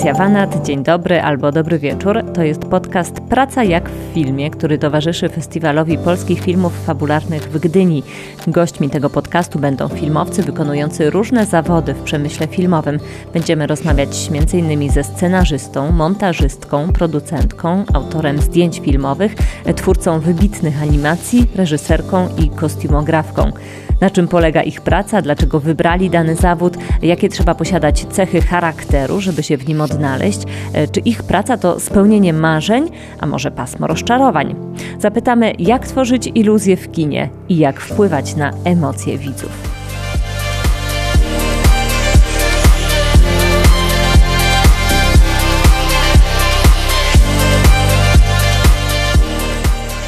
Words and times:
Patrycja 0.00 0.24
Wanat, 0.24 0.66
dzień 0.66 0.82
dobry 0.82 1.20
albo 1.22 1.52
dobry 1.52 1.78
wieczór. 1.78 2.22
To 2.34 2.42
jest 2.42 2.60
podcast 2.60 3.20
Praca 3.20 3.64
jak 3.64 3.90
w 3.90 4.14
filmie, 4.14 4.50
który 4.50 4.78
towarzyszy 4.78 5.28
Festiwalowi 5.28 5.98
Polskich 5.98 6.40
Filmów 6.40 6.84
Fabularnych 6.84 7.42
w 7.42 7.58
Gdyni. 7.58 8.02
Gośćmi 8.46 8.90
tego 8.90 9.10
podcastu 9.10 9.58
będą 9.58 9.88
filmowcy 9.88 10.42
wykonujący 10.42 11.10
różne 11.10 11.46
zawody 11.46 11.94
w 11.94 12.02
przemyśle 12.02 12.46
filmowym. 12.46 12.98
Będziemy 13.32 13.66
rozmawiać 13.66 14.30
m.in. 14.32 14.90
ze 14.90 15.04
scenarzystą, 15.04 15.92
montażystką, 15.92 16.92
producentką, 16.92 17.84
autorem 17.94 18.38
zdjęć 18.38 18.80
filmowych, 18.80 19.34
twórcą 19.76 20.20
wybitnych 20.20 20.82
animacji, 20.82 21.46
reżyserką 21.56 22.28
i 22.38 22.48
kostiumografką 22.48 23.52
na 24.00 24.10
czym 24.10 24.28
polega 24.28 24.62
ich 24.62 24.80
praca, 24.80 25.22
dlaczego 25.22 25.60
wybrali 25.60 26.10
dany 26.10 26.36
zawód, 26.36 26.76
jakie 27.02 27.28
trzeba 27.28 27.54
posiadać 27.54 28.06
cechy 28.10 28.40
charakteru, 28.40 29.20
żeby 29.20 29.42
się 29.42 29.56
w 29.56 29.68
nim 29.68 29.80
odnaleźć, 29.80 30.40
e, 30.72 30.88
czy 30.88 31.00
ich 31.00 31.22
praca 31.22 31.56
to 31.56 31.80
spełnienie 31.80 32.32
marzeń, 32.32 32.88
a 33.20 33.26
może 33.26 33.50
pasmo 33.50 33.86
rozczarowań. 33.86 34.54
Zapytamy, 34.98 35.52
jak 35.58 35.86
tworzyć 35.86 36.30
iluzje 36.34 36.76
w 36.76 36.90
kinie 36.90 37.28
i 37.48 37.56
jak 37.56 37.80
wpływać 37.80 38.36
na 38.36 38.50
emocje 38.64 39.18
widzów. 39.18 39.80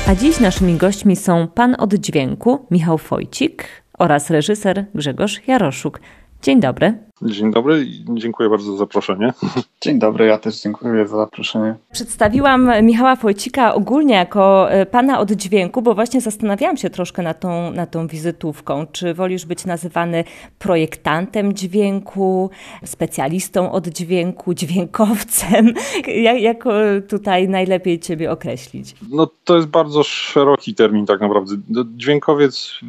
A 0.07 0.15
dziś 0.15 0.41
naszymi 0.41 0.77
gośćmi 0.77 1.17
są 1.17 1.49
pan 1.49 1.77
od 1.79 1.95
dźwięku 1.95 2.67
Michał 2.71 2.99
Fojcik, 2.99 3.82
oraz 4.03 4.31
reżyser 4.31 4.85
Grzegorz 4.95 5.41
Jaroszuk. 5.47 6.01
Dzień 6.43 6.61
dobry. 6.61 6.95
Dzień 7.23 7.53
dobry 7.53 7.85
i 7.85 8.05
dziękuję 8.15 8.49
bardzo 8.49 8.73
za 8.73 8.79
zaproszenie. 8.79 9.33
Dzień 9.85 9.99
dobry, 9.99 10.27
ja 10.27 10.39
też 10.39 10.63
dziękuję 10.63 11.07
za 11.07 11.17
zaproszenie. 11.17 11.75
Przedstawiłam 11.93 12.71
Michała 12.83 13.17
Wojcika 13.17 13.75
ogólnie 13.75 14.15
jako 14.15 14.71
e, 14.71 14.87
pana 14.87 15.21
od 15.21 15.31
dźwięku, 15.31 15.83
bo 15.83 15.95
właśnie 15.95 16.21
zastanawiałam 16.21 16.77
się 16.77 16.91
troszkę 16.91 17.23
nad 17.23 17.41
tą, 17.41 17.73
nad 17.73 17.91
tą 17.91 18.07
wizytówką. 18.07 18.87
Czy 18.93 19.15
wolisz 19.15 19.47
być 19.47 19.65
nazywany 19.65 20.25
projektantem 20.59 21.53
dźwięku, 21.55 22.51
specjalistą 22.85 23.73
od 23.73 23.89
dźwięku, 23.89 24.55
dźwiękowcem? 24.55 25.75
Jak, 26.27 26.41
jak 26.41 26.65
tutaj 27.09 27.49
najlepiej 27.49 28.01
ciebie 28.01 28.31
określić? 28.31 28.95
No 29.11 29.29
to 29.45 29.57
jest 29.57 29.69
bardzo 29.69 30.03
szeroki 30.03 30.75
termin 30.75 31.07
tak 31.07 31.21
naprawdę. 31.21 31.55
Dźwiękowiec 31.97 32.81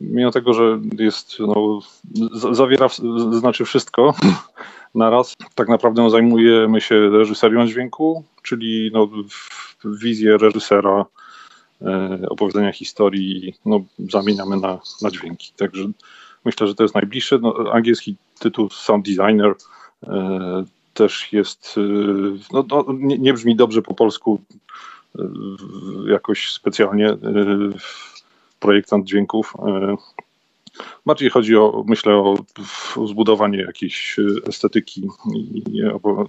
mimo 0.00 0.30
tego, 0.30 0.52
że 0.52 0.80
jest, 0.98 1.36
no, 1.38 1.80
zawiera, 2.52 2.88
znaczy 3.30 3.64
wszystko 3.64 4.14
naraz, 4.94 5.34
tak 5.54 5.68
naprawdę 5.68 6.10
zajmujemy 6.10 6.80
się 6.80 7.10
reżyserią 7.10 7.66
dźwięku, 7.66 8.24
czyli 8.42 8.90
no, 8.92 9.08
wizję 9.84 10.36
reżysera, 10.36 11.04
e, 11.82 12.18
opowiedzenia 12.28 12.72
historii 12.72 13.54
no, 13.66 13.80
zamieniamy 13.98 14.56
na, 14.56 14.78
na 15.02 15.10
dźwięki. 15.10 15.52
Także 15.56 15.84
myślę, 16.44 16.66
że 16.66 16.74
to 16.74 16.82
jest 16.82 16.94
najbliższe. 16.94 17.38
No, 17.38 17.54
angielski 17.72 18.16
tytuł 18.38 18.70
Sound 18.70 19.04
Designer 19.04 19.54
e, 20.02 20.64
też 20.94 21.32
jest, 21.32 21.74
e, 21.78 21.80
no, 22.52 22.64
no, 22.70 22.84
nie, 22.88 23.18
nie, 23.18 23.32
brzmi 23.32 23.56
dobrze 23.56 23.82
po 23.82 23.94
polsku 23.94 24.40
e, 25.18 25.22
jakoś 26.10 26.52
specjalnie. 26.52 27.16
Projektant 28.66 29.04
dźwięków. 29.04 29.54
Bardziej 31.06 31.30
chodzi 31.30 31.56
o, 31.56 31.84
myślę, 31.86 32.14
o, 32.14 32.36
o 32.96 33.06
zbudowanie 33.06 33.58
jakiejś 33.58 34.16
e, 34.18 34.48
estetyki 34.48 35.08
i, 35.34 35.82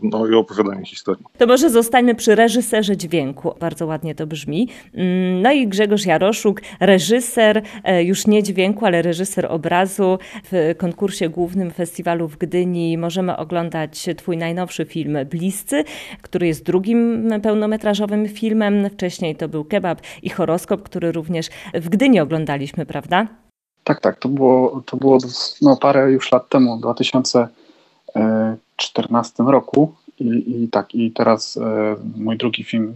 no, 0.03 0.27
i 0.27 0.33
opowiadanie 0.35 0.85
historii. 0.85 1.25
To 1.37 1.47
może 1.47 1.69
zostańmy 1.69 2.15
przy 2.15 2.35
reżyserze 2.35 2.97
dźwięku. 2.97 3.55
Bardzo 3.59 3.85
ładnie 3.85 4.15
to 4.15 4.27
brzmi. 4.27 4.69
Mm, 4.93 5.41
no 5.41 5.51
i 5.51 5.67
Grzegorz 5.67 6.05
Jaroszuk, 6.05 6.61
reżyser, 6.79 7.61
e, 7.83 8.03
już 8.03 8.27
nie 8.27 8.43
dźwięku, 8.43 8.85
ale 8.85 9.01
reżyser 9.01 9.45
obrazu 9.45 10.19
w 10.51 10.75
konkursie 10.77 11.29
głównym 11.29 11.71
festiwalu 11.71 12.27
w 12.27 12.37
Gdyni. 12.37 12.97
Możemy 12.97 13.37
oglądać 13.37 14.05
twój 14.17 14.37
najnowszy 14.37 14.85
film 14.85 15.17
Bliscy, 15.29 15.83
który 16.21 16.47
jest 16.47 16.65
drugim 16.65 17.29
pełnometrażowym 17.43 18.27
filmem. 18.27 18.89
Wcześniej 18.89 19.35
to 19.35 19.47
był 19.47 19.65
Kebab 19.65 20.01
i 20.23 20.29
Horoskop, 20.29 20.83
który 20.83 21.11
również 21.11 21.49
w 21.73 21.89
Gdyni 21.89 22.19
oglądaliśmy, 22.19 22.85
prawda? 22.85 23.46
Tak, 23.87 24.01
tak. 24.01 24.19
To 24.19 24.29
było, 24.29 24.81
to 24.85 24.97
było 24.97 25.17
no, 25.61 25.77
parę 25.77 26.11
już 26.11 26.31
lat 26.31 26.49
temu, 26.49 26.77
w 26.77 26.81
2014 26.81 29.43
roku. 29.43 29.95
I, 30.19 30.63
I, 30.63 30.67
tak, 30.67 30.95
i 30.95 31.11
teraz 31.11 31.57
e, 31.57 31.95
mój 32.17 32.37
drugi 32.37 32.63
film 32.63 32.93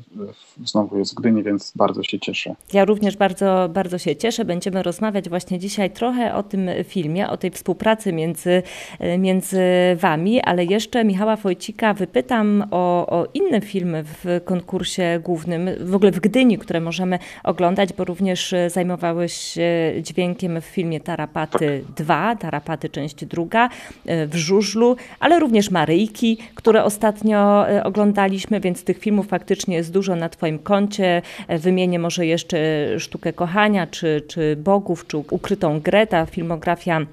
e, 0.60 0.66
znowu 0.66 1.00
jest 1.00 1.12
w 1.12 1.16
Gdyni, 1.16 1.44
więc 1.44 1.74
bardzo 1.76 2.04
się 2.04 2.20
cieszę. 2.20 2.56
Ja 2.74 2.86
również 2.86 3.18
bardzo, 3.18 3.70
bardzo 3.74 3.98
się 3.98 4.16
cieszę. 4.16 4.46
Będziemy 4.46 4.84
rozmawiać 4.84 5.30
właśnie 5.30 5.60
dzisiaj 5.60 5.92
trochę 5.92 6.36
o 6.36 6.44
tym 6.44 6.70
filmie, 6.84 7.30
o 7.30 7.38
tej 7.38 7.52
współpracy 7.52 8.14
między, 8.14 8.64
e, 9.00 9.18
między 9.18 9.62
Wami, 9.96 10.42
ale 10.42 10.66
jeszcze 10.66 11.04
Michała 11.04 11.36
Wojcika 11.36 11.94
wypytam 11.94 12.64
o, 12.72 13.08
o 13.08 13.28
inne 13.34 13.62
filmy 13.62 14.04
w 14.04 14.42
konkursie 14.46 15.20
głównym, 15.24 15.70
w 15.80 15.96
ogóle 15.96 16.12
w 16.12 16.20
Gdyni, 16.20 16.58
które 16.58 16.82
możemy 16.82 17.20
oglądać, 17.44 17.94
bo 17.94 18.06
również 18.06 18.56
zajmowałeś 18.68 19.34
się 19.34 19.94
dźwiękiem 20.02 20.62
w 20.62 20.66
filmie 20.66 21.00
Tarapaty 21.00 21.84
2, 21.96 22.36
Tarapaty 22.36 22.90
część 22.90 23.26
druga, 23.26 23.70
w 24.06 24.36
Żużlu, 24.36 24.96
ale 25.20 25.40
również 25.40 25.72
Maryjki, 25.72 26.38
które 26.56 26.84
ostatnio 26.84 27.11
ostatnio 27.12 27.70
e, 27.70 27.84
oglądaliśmy, 27.84 28.60
więc 28.60 28.84
tych 28.84 29.00
filmów 29.00 29.28
faktycznie 29.28 29.76
jest 29.76 29.92
dużo 29.92 30.16
na 30.16 30.30
Twoim 30.30 30.60
koncie. 30.60 31.22
E, 31.48 31.58
wymienię 31.60 32.00
może 32.00 32.26
jeszcze 32.26 32.58
Sztukę 33.00 33.34
Kochania, 33.34 33.88
czy, 33.88 34.22
czy 34.28 34.56
Bogów, 34.56 35.08
czy 35.08 35.18
Ukrytą 35.18 35.80
Grę, 35.80 36.08
ta 36.08 36.26
filmografia 36.26 37.06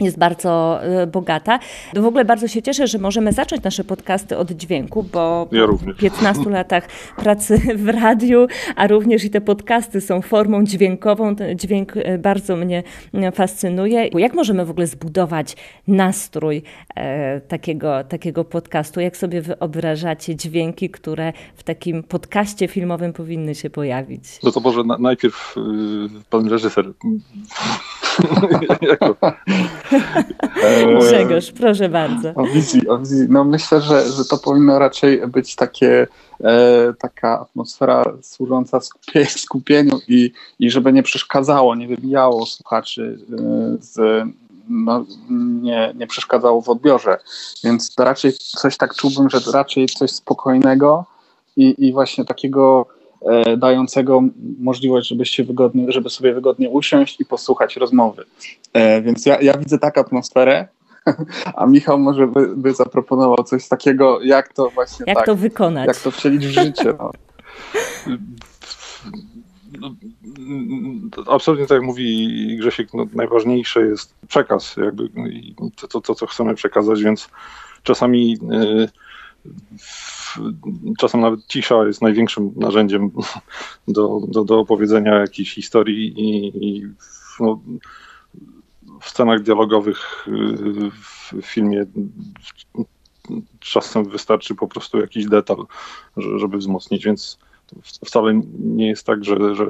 jest 0.00 0.18
bardzo 0.18 0.80
e, 0.82 1.06
bogata. 1.06 1.58
W 1.96 2.06
ogóle 2.06 2.24
bardzo 2.24 2.48
się 2.48 2.62
cieszę, 2.62 2.86
że 2.86 2.98
możemy 2.98 3.32
zacząć 3.32 3.62
nasze 3.62 3.84
podcasty 3.84 4.38
od 4.38 4.50
dźwięku, 4.50 5.02
bo 5.02 5.48
ja 5.52 5.66
po 5.66 5.94
15 5.98 6.50
latach 6.60 6.88
pracy 7.16 7.58
w 7.76 7.88
radiu, 7.88 8.46
a 8.76 8.86
również 8.86 9.24
i 9.24 9.30
te 9.30 9.40
podcasty 9.40 10.00
są 10.00 10.22
formą 10.22 10.64
dźwiękową. 10.64 11.36
Ten 11.36 11.58
dźwięk 11.58 11.96
e, 11.96 12.18
bardzo 12.18 12.56
mnie 12.56 12.82
fascynuje. 13.34 14.08
Jak 14.14 14.34
możemy 14.34 14.64
w 14.64 14.70
ogóle 14.70 14.86
zbudować 14.86 15.56
nastrój 15.88 16.62
e, 16.96 17.40
takiego, 17.40 18.04
takiego 18.04 18.44
podcastu? 18.44 19.00
Jak 19.00 19.16
sobie 19.16 19.42
wyobrażacie 19.42 20.36
dźwięki, 20.36 20.90
które 20.90 21.32
w 21.56 21.62
takim 21.62 22.02
podcaście 22.02 22.68
filmowym 22.68 23.12
powinny 23.12 23.54
się 23.54 23.70
pojawić? 23.70 24.24
No 24.42 24.52
to 24.52 24.60
może 24.60 24.84
na, 24.84 24.98
najpierw 24.98 25.56
y, 25.56 25.60
pan 26.30 26.48
reżyser 26.48 26.84
Grzegorz, 31.00 31.52
proszę 31.52 31.88
bardzo. 31.88 32.32
O 32.34 32.44
wizji, 32.44 32.88
o 32.88 32.98
wizji. 32.98 33.26
No 33.28 33.44
myślę, 33.44 33.80
że, 33.80 34.12
że 34.12 34.24
to 34.24 34.38
powinno 34.38 34.78
raczej 34.78 35.26
być 35.28 35.56
takie, 35.56 36.06
e, 36.40 36.92
taka 36.98 37.40
atmosfera 37.40 38.12
służąca 38.22 38.80
skupie, 38.80 39.26
skupieniu 39.26 40.00
i, 40.08 40.32
i 40.58 40.70
żeby 40.70 40.92
nie 40.92 41.02
przeszkadzało, 41.02 41.74
nie 41.74 41.88
wybijało 41.88 42.46
słuchaczy 42.46 43.18
e, 43.32 43.36
z, 43.80 44.24
no, 44.68 45.04
nie, 45.62 45.92
nie 45.96 46.06
przeszkadzało 46.06 46.62
w 46.62 46.68
odbiorze. 46.68 47.18
Więc 47.64 47.94
to 47.94 48.04
raczej 48.04 48.32
coś 48.32 48.76
tak 48.76 48.94
czułbym, 48.94 49.30
że 49.30 49.38
raczej 49.52 49.86
coś 49.86 50.10
spokojnego 50.10 51.04
i, 51.56 51.74
i 51.78 51.92
właśnie 51.92 52.24
takiego 52.24 52.86
dającego 53.56 54.22
możliwość, 54.60 55.08
żeby, 55.08 55.26
się 55.26 55.44
wygodnie, 55.44 55.92
żeby 55.92 56.10
sobie 56.10 56.34
wygodnie 56.34 56.68
usiąść 56.68 57.20
i 57.20 57.24
posłuchać 57.24 57.76
rozmowy. 57.76 58.24
E, 58.72 59.02
więc 59.02 59.26
ja, 59.26 59.40
ja 59.40 59.58
widzę 59.58 59.78
taką 59.78 60.00
atmosferę, 60.00 60.68
a 61.56 61.66
Michał 61.66 61.98
może 61.98 62.26
by, 62.26 62.56
by, 62.56 62.74
zaproponował 62.74 63.44
coś 63.44 63.68
takiego, 63.68 64.20
jak 64.22 64.52
to 64.52 64.70
właśnie 64.70 65.04
jak 65.06 65.16
tak, 65.16 65.26
to 65.26 65.36
wykonać. 65.36 65.86
Jak 65.86 65.96
to 65.96 66.10
wcielić 66.10 66.46
w 66.46 66.50
życie. 66.50 66.94
No. 66.98 67.10
no 69.78 69.94
absolutnie 71.26 71.66
tak 71.66 71.76
jak 71.76 71.82
mówi 71.82 72.56
Grzesiek, 72.60 72.94
no, 72.94 73.06
najważniejsze 73.14 73.80
jest 73.80 74.14
przekaz, 74.28 74.76
jakby 74.76 75.08
to, 75.76 75.88
to, 75.88 76.00
to, 76.00 76.14
co 76.14 76.26
chcemy 76.26 76.54
przekazać, 76.54 77.02
więc 77.02 77.28
czasami 77.82 78.30
yy, 78.30 78.88
czasem 80.98 81.20
nawet 81.20 81.46
cisza 81.46 81.86
jest 81.86 82.02
największym 82.02 82.52
narzędziem 82.56 83.10
do, 83.88 84.20
do, 84.28 84.44
do 84.44 84.58
opowiedzenia 84.58 85.14
jakiejś 85.14 85.54
historii 85.54 86.20
i, 86.20 86.66
i 86.68 86.86
no, 87.40 87.60
w 89.00 89.08
scenach 89.08 89.42
dialogowych 89.42 90.26
w 90.92 91.42
filmie 91.42 91.86
czasem 93.58 94.04
wystarczy 94.04 94.54
po 94.54 94.68
prostu 94.68 94.98
jakiś 95.00 95.26
detal, 95.26 95.66
żeby 96.16 96.58
wzmocnić, 96.58 97.04
więc 97.04 97.38
wcale 98.04 98.40
nie 98.58 98.88
jest 98.88 99.06
tak, 99.06 99.24
że, 99.24 99.54
że 99.54 99.66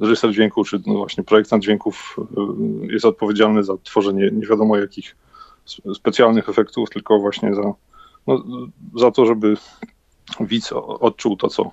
reżyser 0.00 0.32
dźwięku, 0.32 0.64
czy 0.64 0.82
no 0.86 0.94
właśnie 0.94 1.24
projektant 1.24 1.62
dźwięków 1.62 2.16
y, 2.88 2.92
jest 2.92 3.04
odpowiedzialny 3.04 3.64
za 3.64 3.76
tworzenie 3.76 4.30
nie 4.32 4.46
wiadomo 4.46 4.76
jakich 4.76 5.16
specjalnych 5.94 6.48
efektów, 6.48 6.90
tylko 6.90 7.18
właśnie 7.18 7.54
za 7.54 7.74
no, 8.26 8.44
za 8.96 9.10
to, 9.10 9.26
żeby 9.26 9.54
widz 10.40 10.72
odczuł 11.00 11.36
to, 11.36 11.48
co 11.48 11.70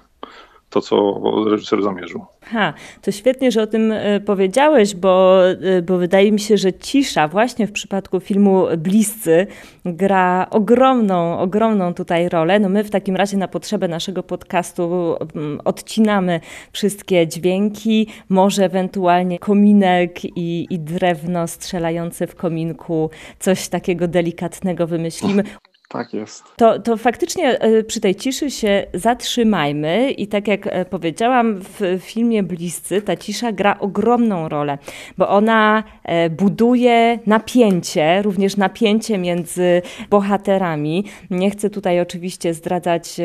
to, 0.69 0.81
co 0.81 1.21
reżyser 1.49 1.83
zamierzył. 1.83 2.25
Ha, 2.41 2.73
to 3.01 3.11
świetnie, 3.11 3.51
że 3.51 3.61
o 3.61 3.67
tym 3.67 3.91
e, 3.91 4.19
powiedziałeś, 4.19 4.95
bo, 4.95 5.41
e, 5.49 5.81
bo 5.81 5.97
wydaje 5.97 6.31
mi 6.31 6.39
się, 6.39 6.57
że 6.57 6.73
cisza 6.73 7.27
właśnie 7.27 7.67
w 7.67 7.71
przypadku 7.71 8.19
filmu 8.19 8.65
Bliscy 8.77 9.47
gra 9.85 10.47
ogromną, 10.49 11.39
ogromną 11.39 11.93
tutaj 11.93 12.29
rolę. 12.29 12.59
No 12.59 12.69
my 12.69 12.83
w 12.83 12.89
takim 12.89 13.15
razie 13.15 13.37
na 13.37 13.47
potrzebę 13.47 13.87
naszego 13.87 14.23
podcastu 14.23 15.15
mm, 15.35 15.61
odcinamy 15.65 16.39
wszystkie 16.71 17.27
dźwięki, 17.27 18.07
może 18.29 18.65
ewentualnie 18.65 19.39
kominek 19.39 20.25
i, 20.25 20.67
i 20.69 20.79
drewno 20.79 21.47
strzelające 21.47 22.27
w 22.27 22.35
kominku, 22.35 23.09
coś 23.39 23.67
takiego 23.67 24.07
delikatnego 24.07 24.87
wymyślimy. 24.87 25.43
Tak 25.87 26.13
jest. 26.13 26.43
To, 26.55 26.79
to 26.79 26.97
faktycznie 26.97 27.59
e, 27.59 27.83
przy 27.83 27.99
tej 27.99 28.15
ciszy 28.15 28.51
się 28.51 28.87
zatrzymajmy 28.93 30.11
i 30.11 30.27
tak 30.27 30.47
jak 30.47 30.67
e, 30.67 30.85
powiedziałam 30.85 31.59
w 31.61 31.99
filmie 31.99 32.43
Bliscy, 32.43 33.01
ta 33.01 33.17
cisza 33.17 33.51
gra 33.51 33.79
ogromną 33.79 34.49
rolę, 34.49 34.77
bo 35.17 35.29
ona 35.29 35.83
e, 36.03 36.29
buduje 36.29 37.19
napięcie, 37.25 38.21
również 38.21 38.57
napięcie 38.57 39.17
między 39.17 39.81
bohaterami. 40.09 41.05
Nie 41.29 41.49
chcę 41.51 41.69
tutaj 41.69 42.01
oczywiście 42.01 42.53
zdradzać, 42.53 43.15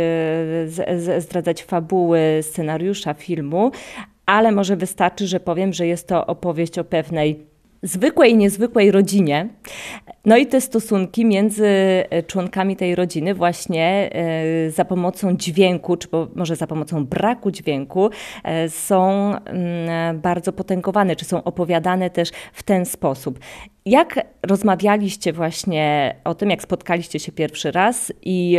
zdradzać 1.18 1.62
fabuły 1.62 2.20
scenariusza 2.42 3.14
filmu, 3.14 3.70
ale 4.26 4.52
może 4.52 4.76
wystarczy, 4.76 5.26
że 5.26 5.40
powiem, 5.40 5.72
że 5.72 5.86
jest 5.86 6.08
to 6.08 6.26
opowieść 6.26 6.78
o 6.78 6.84
pewnej 6.84 7.51
zwykłej 7.82 8.32
i 8.32 8.36
niezwykłej 8.36 8.90
rodzinie. 8.90 9.48
No 10.24 10.36
i 10.36 10.46
te 10.46 10.60
stosunki 10.60 11.24
między 11.24 11.66
e, 11.66 12.22
członkami 12.22 12.76
tej 12.76 12.94
rodziny 12.94 13.34
właśnie 13.34 14.10
e, 14.12 14.70
za 14.70 14.84
pomocą 14.84 15.36
dźwięku, 15.36 15.96
czy 15.96 16.08
może 16.34 16.56
za 16.56 16.66
pomocą 16.66 17.06
braku 17.06 17.50
dźwięku 17.50 18.10
e, 18.44 18.68
są 18.68 19.10
mm, 19.34 20.20
bardzo 20.20 20.52
potęgowane, 20.52 21.16
czy 21.16 21.24
są 21.24 21.44
opowiadane 21.44 22.10
też 22.10 22.30
w 22.52 22.62
ten 22.62 22.86
sposób. 22.86 23.38
Jak 23.86 24.26
rozmawialiście 24.42 25.32
właśnie 25.32 26.14
o 26.24 26.34
tym, 26.34 26.50
jak 26.50 26.62
spotkaliście 26.62 27.18
się 27.18 27.32
pierwszy 27.32 27.70
raz 27.70 28.12
i 28.22 28.58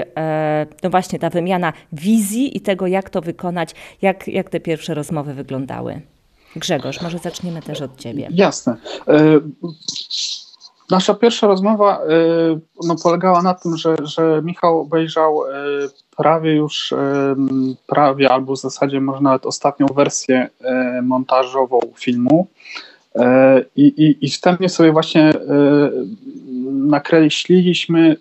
no 0.83 0.89
właśnie 0.89 1.19
ta 1.19 1.29
wymiana 1.29 1.73
wizji 1.93 2.57
i 2.57 2.61
tego, 2.61 2.87
jak 2.87 3.09
to 3.09 3.21
wykonać, 3.21 3.75
jak, 4.01 4.27
jak 4.27 4.49
te 4.49 4.59
pierwsze 4.59 4.93
rozmowy 4.93 5.33
wyglądały? 5.33 6.01
Grzegorz, 6.55 7.01
może 7.01 7.17
zaczniemy 7.17 7.61
też 7.61 7.81
od 7.81 7.97
Ciebie. 7.97 8.27
Jasne. 8.31 8.75
E, 9.07 9.39
nasza 10.91 11.13
pierwsza 11.13 11.47
rozmowa 11.47 11.97
e, 11.97 11.99
no, 12.87 12.95
polegała 13.03 13.41
na 13.41 13.53
tym, 13.53 13.77
że, 13.77 13.95
że 14.03 14.41
Michał 14.43 14.81
obejrzał 14.81 15.45
e, 15.45 15.53
prawie 16.17 16.55
już, 16.55 16.93
prawie 17.87 18.31
albo 18.31 18.53
w 18.53 18.59
zasadzie 18.59 19.01
może 19.01 19.21
nawet 19.21 19.45
ostatnią 19.45 19.85
wersję 19.85 20.49
montażową 21.03 21.79
filmu. 21.95 22.47
I, 23.75 23.85
i, 23.85 24.25
i 24.25 24.29
wstępnie 24.29 24.69
sobie 24.69 24.91
właśnie 24.91 25.33
nakreśliliśmy 26.71 28.15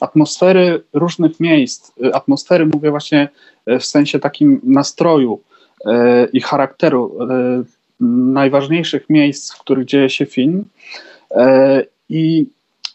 atmosfery 0.00 0.84
różnych 0.92 1.40
miejsc. 1.40 1.92
Atmosfery 2.12 2.66
mówię 2.66 2.90
właśnie 2.90 3.28
w 3.66 3.84
sensie 3.84 4.18
takim 4.18 4.60
nastroju 4.64 5.40
i 6.32 6.40
charakteru 6.40 7.18
e, 7.20 7.62
najważniejszych 8.04 9.10
miejsc, 9.10 9.52
w 9.54 9.58
których 9.58 9.84
dzieje 9.84 10.10
się 10.10 10.26
film. 10.26 10.64
E, 11.30 11.82
I 12.08 12.46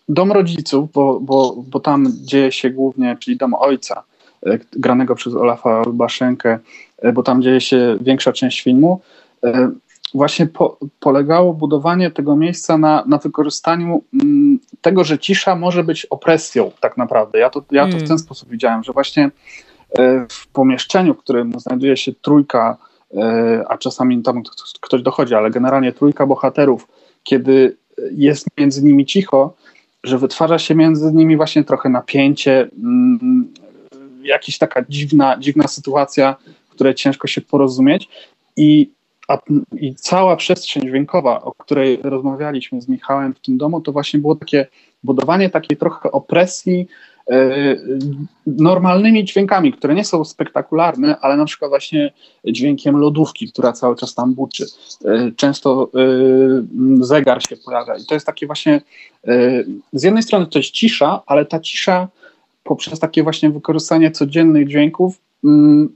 dom 0.10 0.32
rodziców, 0.32 0.92
bo, 0.92 1.20
bo, 1.20 1.56
bo 1.68 1.80
tam 1.80 2.08
dzieje 2.22 2.52
się 2.52 2.70
głównie, 2.70 3.18
czyli 3.20 3.38
dom 3.38 3.54
ojca, 3.54 4.04
e, 4.46 4.60
granego 4.74 5.16
przez 5.16 5.34
Olafa 5.34 5.84
Baszenkę, 5.94 6.60
bo 7.14 7.24
tam 7.24 7.42
dzieje 7.42 7.62
się 7.62 7.98
większa 8.02 8.34
część 8.34 8.62
filmu. 8.62 9.02
Właśnie 10.14 10.46
po, 10.46 10.78
polegało 11.00 11.54
budowanie 11.54 12.12
tego 12.12 12.36
miejsca 12.36 12.78
na, 12.78 13.04
na 13.08 13.18
wykorzystaniu 13.18 14.04
m, 14.14 14.20
mm, 14.22 14.60
tego, 14.82 15.04
że 15.04 15.20
cisza 15.20 15.56
może 15.56 15.84
być 15.84 16.06
opresją, 16.06 16.72
tak 16.80 16.98
naprawdę. 16.98 17.40
Ja 17.40 17.50
to, 17.50 17.64
ja 17.72 17.84
to 17.84 17.92
mm. 17.92 18.06
w 18.06 18.08
ten 18.08 18.20
sposób 18.20 18.50
widziałem, 18.50 18.84
że 18.84 18.94
właśnie 18.94 19.32
w 20.30 20.48
pomieszczeniu, 20.48 21.14
w 21.14 21.18
którym 21.18 21.60
znajduje 21.60 21.98
się 21.98 22.14
trójka, 22.14 22.78
e, 23.14 23.64
a 23.68 23.78
czasami 23.78 24.22
tam 24.24 24.44
ktoś 24.82 25.02
dochodzi, 25.02 25.36
ale 25.36 25.52
generalnie 25.52 25.92
trójka 25.92 26.26
bohaterów, 26.26 26.88
kiedy 27.24 27.78
jest 28.12 28.48
między 28.58 28.84
nimi 28.84 29.06
cicho, 29.06 29.54
że 30.04 30.18
wytwarza 30.18 30.60
się 30.60 30.76
między 30.76 31.14
nimi 31.14 31.38
właśnie 31.38 31.64
trochę 31.64 31.90
napięcie, 31.90 32.70
mm, 32.84 33.54
jakaś 34.22 34.58
taka 34.58 34.86
dziwna, 34.90 35.38
dziwna 35.40 35.68
sytuacja, 35.68 36.36
w 36.70 36.70
której 36.70 36.96
ciężko 36.96 37.28
się 37.28 37.42
porozumieć. 37.42 38.10
I, 38.58 38.92
a, 39.28 39.38
i 39.80 39.96
cała 39.96 40.36
przestrzeń 40.36 40.84
dźwiękowa, 40.84 41.42
o 41.42 41.52
której 41.52 42.00
rozmawialiśmy 42.04 42.82
z 42.82 42.88
Michałem 42.88 43.34
w 43.34 43.40
tym 43.40 43.58
domu, 43.58 43.82
to 43.82 43.92
właśnie 43.92 44.20
było 44.20 44.36
takie 44.36 44.68
budowanie 45.04 45.50
takiej 45.50 45.78
trochę 45.78 46.12
opresji, 46.12 46.88
E, 47.17 47.17
normalnymi 48.48 49.26
dźwiękami, 49.26 49.74
które 49.74 49.96
nie 49.96 50.06
są 50.06 50.26
spektakularne, 50.26 51.18
ale 51.22 51.38
na 51.38 51.46
przykład 51.46 51.72
właśnie 51.72 52.14
dźwiękiem 52.46 52.98
lodówki, 52.98 53.52
która 53.52 53.74
cały 53.74 53.96
czas 53.96 54.16
tam 54.16 54.34
buczy. 54.34 54.66
E, 55.06 55.32
często 55.36 55.92
e, 55.96 57.06
zegar 57.06 57.44
się 57.50 57.58
pojawia 57.58 57.98
i 57.98 58.06
to 58.06 58.14
jest 58.14 58.26
takie 58.26 58.46
właśnie, 58.46 58.82
z 59.94 60.04
jednej 60.04 60.24
strony 60.24 60.46
to 60.46 60.60
jest 60.60 60.72
cisza, 60.72 61.22
ale 61.26 61.46
ta 61.46 61.60
cisza 61.60 62.08
poprzez 62.64 63.00
takie 63.00 63.24
właśnie 63.24 63.50
wykorzystanie 63.50 64.12
codziennych 64.12 64.68
dźwięków 64.68 65.20
mm, 65.44 65.96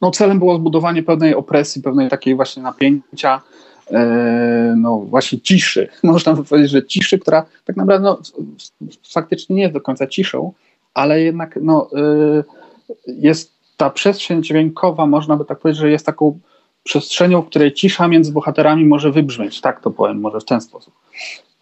no 0.00 0.10
celem 0.10 0.38
było 0.38 0.56
zbudowanie 0.56 1.02
pewnej 1.02 1.34
opresji, 1.34 1.82
pewnej 1.82 2.08
takiej 2.08 2.34
właśnie 2.34 2.62
napięcia, 2.62 3.40
E, 3.40 3.69
no 4.76 4.98
właśnie 4.98 5.40
ciszy. 5.40 5.88
Można 6.02 6.36
powiedzieć, 6.36 6.70
że 6.70 6.86
ciszy, 6.86 7.18
która 7.18 7.46
tak 7.64 7.76
naprawdę 7.76 8.04
no, 8.04 8.18
faktycznie 9.12 9.56
nie 9.56 9.62
jest 9.62 9.74
do 9.74 9.80
końca 9.80 10.06
ciszą, 10.06 10.52
ale 10.94 11.22
jednak 11.22 11.58
no, 11.62 11.88
e, 11.96 12.44
jest 13.06 13.52
ta 13.76 13.90
przestrzeń 13.90 14.42
dźwiękowa, 14.42 15.06
można 15.06 15.36
by 15.36 15.44
tak 15.44 15.58
powiedzieć, 15.58 15.80
że 15.80 15.90
jest 15.90 16.06
taką 16.06 16.38
przestrzenią, 16.84 17.42
w 17.42 17.46
której 17.46 17.72
cisza 17.72 18.08
między 18.08 18.32
bohaterami 18.32 18.84
może 18.84 19.12
wybrzmieć, 19.12 19.60
tak 19.60 19.80
to 19.80 19.90
powiem, 19.90 20.20
może 20.20 20.40
w 20.40 20.44
ten 20.44 20.60
sposób. 20.60 20.94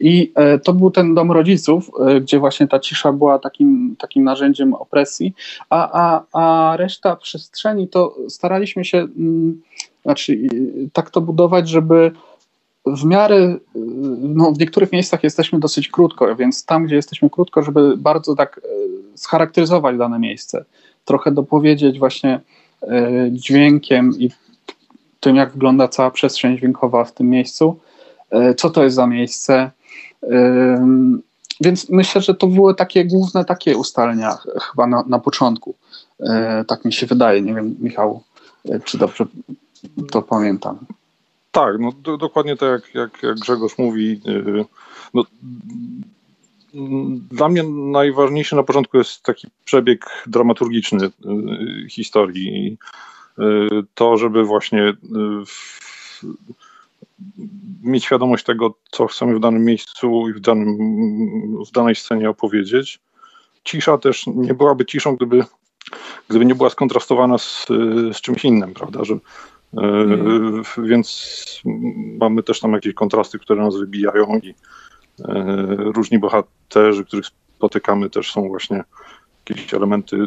I 0.01 0.33
e, 0.35 0.59
to 0.59 0.73
był 0.73 0.91
ten 0.91 1.15
dom 1.15 1.33
rodziców, 1.33 1.91
gdzie 2.21 2.39
właśnie 2.39 2.69
ta 2.69 2.81
cisza 2.81 3.13
była 3.13 3.39
takim, 3.39 3.97
takim 3.99 4.25
narzędziem 4.25 4.75
opresji, 4.75 5.35
a, 5.71 5.91
a, 6.03 6.25
a 6.33 6.77
reszta 6.77 7.17
przestrzeni 7.17 7.89
to 7.89 8.17
staraliśmy 8.29 8.85
się 8.85 8.99
mm, 8.99 9.63
znaczy, 10.03 10.39
tak 10.93 11.11
to 11.11 11.21
budować, 11.21 11.69
żeby 11.69 12.13
w 12.87 13.05
miarę, 13.05 13.57
no 14.19 14.53
w 14.53 14.59
niektórych 14.59 14.93
miejscach 14.93 15.25
jesteśmy 15.25 15.59
dosyć 15.59 15.89
krótko, 15.89 16.37
więc 16.37 16.65
tam, 16.65 16.85
gdzie 16.87 16.97
jesteśmy 16.97 17.31
krótko, 17.31 17.63
żeby 17.63 17.97
bardzo 17.97 18.35
tak 18.35 18.61
e, 18.65 18.69
scharakteryzować 19.19 19.99
dane 19.99 20.19
miejsce, 20.19 20.65
trochę 21.05 21.33
dopowiedzieć 21.33 21.99
właśnie 21.99 22.41
e, 22.83 23.29
dźwiękiem 23.33 24.13
i 24.19 24.31
tym, 25.21 25.37
jak 25.37 25.53
wygląda 25.53 25.89
cała 25.89 26.11
przestrzeń 26.11 26.59
dźwiękowa 26.59 27.05
w 27.05 27.13
tym 27.13 27.31
miejscu, 27.31 27.81
co 28.57 28.71
to 28.71 28.85
jest 28.85 28.97
za 28.97 29.07
miejsce. 29.07 29.71
Więc 31.61 31.91
myślę, 31.91 32.21
że 32.21 32.35
to 32.35 32.47
były 32.47 32.75
takie 32.75 33.05
główne 33.05 33.45
takie 33.45 33.77
ustalenia 33.77 34.39
chyba 34.61 34.87
na, 34.87 35.05
na 35.09 35.19
początku. 35.19 35.75
Tak 36.67 36.85
mi 36.85 36.93
się 36.93 37.07
wydaje. 37.07 37.43
Nie 37.43 37.55
wiem, 37.55 37.77
Michał, 37.81 38.23
czy 38.85 38.99
dobrze 38.99 39.27
to 40.11 40.23
pamiętam. 40.23 40.79
Tak, 41.51 41.77
no 41.81 41.93
do, 41.93 42.17
dokładnie 42.17 42.57
tak 42.57 42.71
jak, 42.71 42.95
jak, 42.95 43.23
jak 43.23 43.39
Grzegorz 43.39 43.79
mówi. 43.79 44.21
Yy, 44.25 44.65
no, 45.15 45.25
dla 47.31 47.49
mnie 47.49 47.63
najważniejszy 47.63 48.57
na 48.57 48.63
początku 48.63 48.99
jest 48.99 49.23
taki 49.23 49.49
przebieg 49.65 50.23
dramaturgiczny 50.27 51.11
yy, 51.25 51.89
historii. 51.91 52.79
Yy, 53.39 53.69
to, 53.95 54.17
żeby 54.17 54.45
właśnie 54.45 54.93
mieć 57.83 58.05
świadomość 58.05 58.45
tego, 58.45 58.75
co 58.91 59.07
chcemy 59.07 59.35
w 59.35 59.41
danym 59.41 59.65
miejscu 59.65 60.29
i 60.29 60.33
w, 60.33 60.41
danym, 60.41 60.77
w 61.65 61.71
danej 61.71 61.95
scenie 61.95 62.31
opowiedzieć. 62.31 63.01
Cisza 63.65 63.99
też 63.99 64.27
nie 64.27 64.55
byłaby 64.55 64.87
ciszą, 64.87 65.17
gdyby, 65.17 65.45
gdyby 66.29 66.45
nie 66.45 66.55
była 66.55 66.71
skontrastowana 66.71 67.39
z, 67.39 67.67
z 68.13 68.21
czymś 68.21 68.45
innym, 68.45 68.75
prawda? 68.75 69.05
Że 69.05 69.19
Mm. 69.73 70.63
Więc 70.79 71.63
mamy 72.21 72.43
też 72.43 72.61
tam 72.61 72.73
jakieś 72.73 72.95
kontrasty, 72.95 73.39
które 73.39 73.63
nas 73.63 73.77
wybijają 73.77 74.41
i 74.43 74.55
e, 75.29 75.35
różni 75.79 76.19
bohaterzy, 76.19 77.05
których 77.05 77.27
spotykamy, 77.57 78.11
też 78.11 78.33
są 78.33 78.49
właśnie 78.49 78.85
jakieś 79.49 79.75
elementy 79.75 80.17
e, 80.17 80.27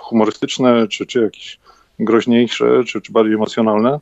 humorystyczne, 0.00 0.88
czy, 0.88 1.06
czy 1.06 1.22
jakieś 1.22 1.58
groźniejsze, 1.98 2.84
czy, 2.86 3.00
czy 3.00 3.12
bardziej 3.12 3.34
emocjonalne. 3.34 4.00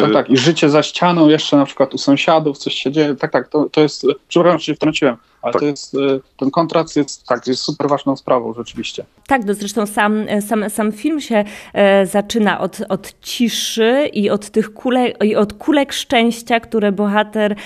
Tak, 0.00 0.12
tak. 0.12 0.30
I 0.30 0.36
życie 0.36 0.70
za 0.70 0.82
ścianą, 0.82 1.28
jeszcze 1.28 1.56
na 1.56 1.64
przykład 1.64 1.94
u 1.94 1.98
sąsiadów, 1.98 2.58
coś 2.58 2.74
się 2.74 2.92
dzieje. 2.92 3.14
Tak, 3.14 3.32
tak. 3.32 3.48
To, 3.48 3.68
to 3.70 3.80
jest. 3.80 4.06
Przepraszam, 4.28 4.58
że 4.58 4.64
się 4.64 4.74
wtrąciłem, 4.74 5.16
ale 5.42 5.52
tak. 5.52 5.60
to 5.60 5.66
jest. 5.66 5.96
Ten 6.36 6.50
kontrast 6.50 6.96
jest 6.96 7.26
tak, 7.26 7.46
jest 7.46 7.62
super 7.62 7.88
ważną 7.88 8.16
sprawą, 8.16 8.54
rzeczywiście. 8.54 9.04
Tak, 9.26 9.44
no 9.44 9.54
zresztą 9.54 9.86
sam, 9.86 10.26
sam, 10.48 10.70
sam 10.70 10.92
film 10.92 11.20
się 11.20 11.44
e, 11.72 12.06
zaczyna 12.06 12.60
od, 12.60 12.78
od 12.88 13.20
ciszy 13.20 14.10
i 14.12 14.30
od 14.30 14.50
tych 14.50 14.74
kulek, 14.74 15.24
i 15.24 15.36
od 15.36 15.52
kulek 15.52 15.92
szczęścia, 15.92 16.60
które 16.60 16.92
bohater 16.92 17.56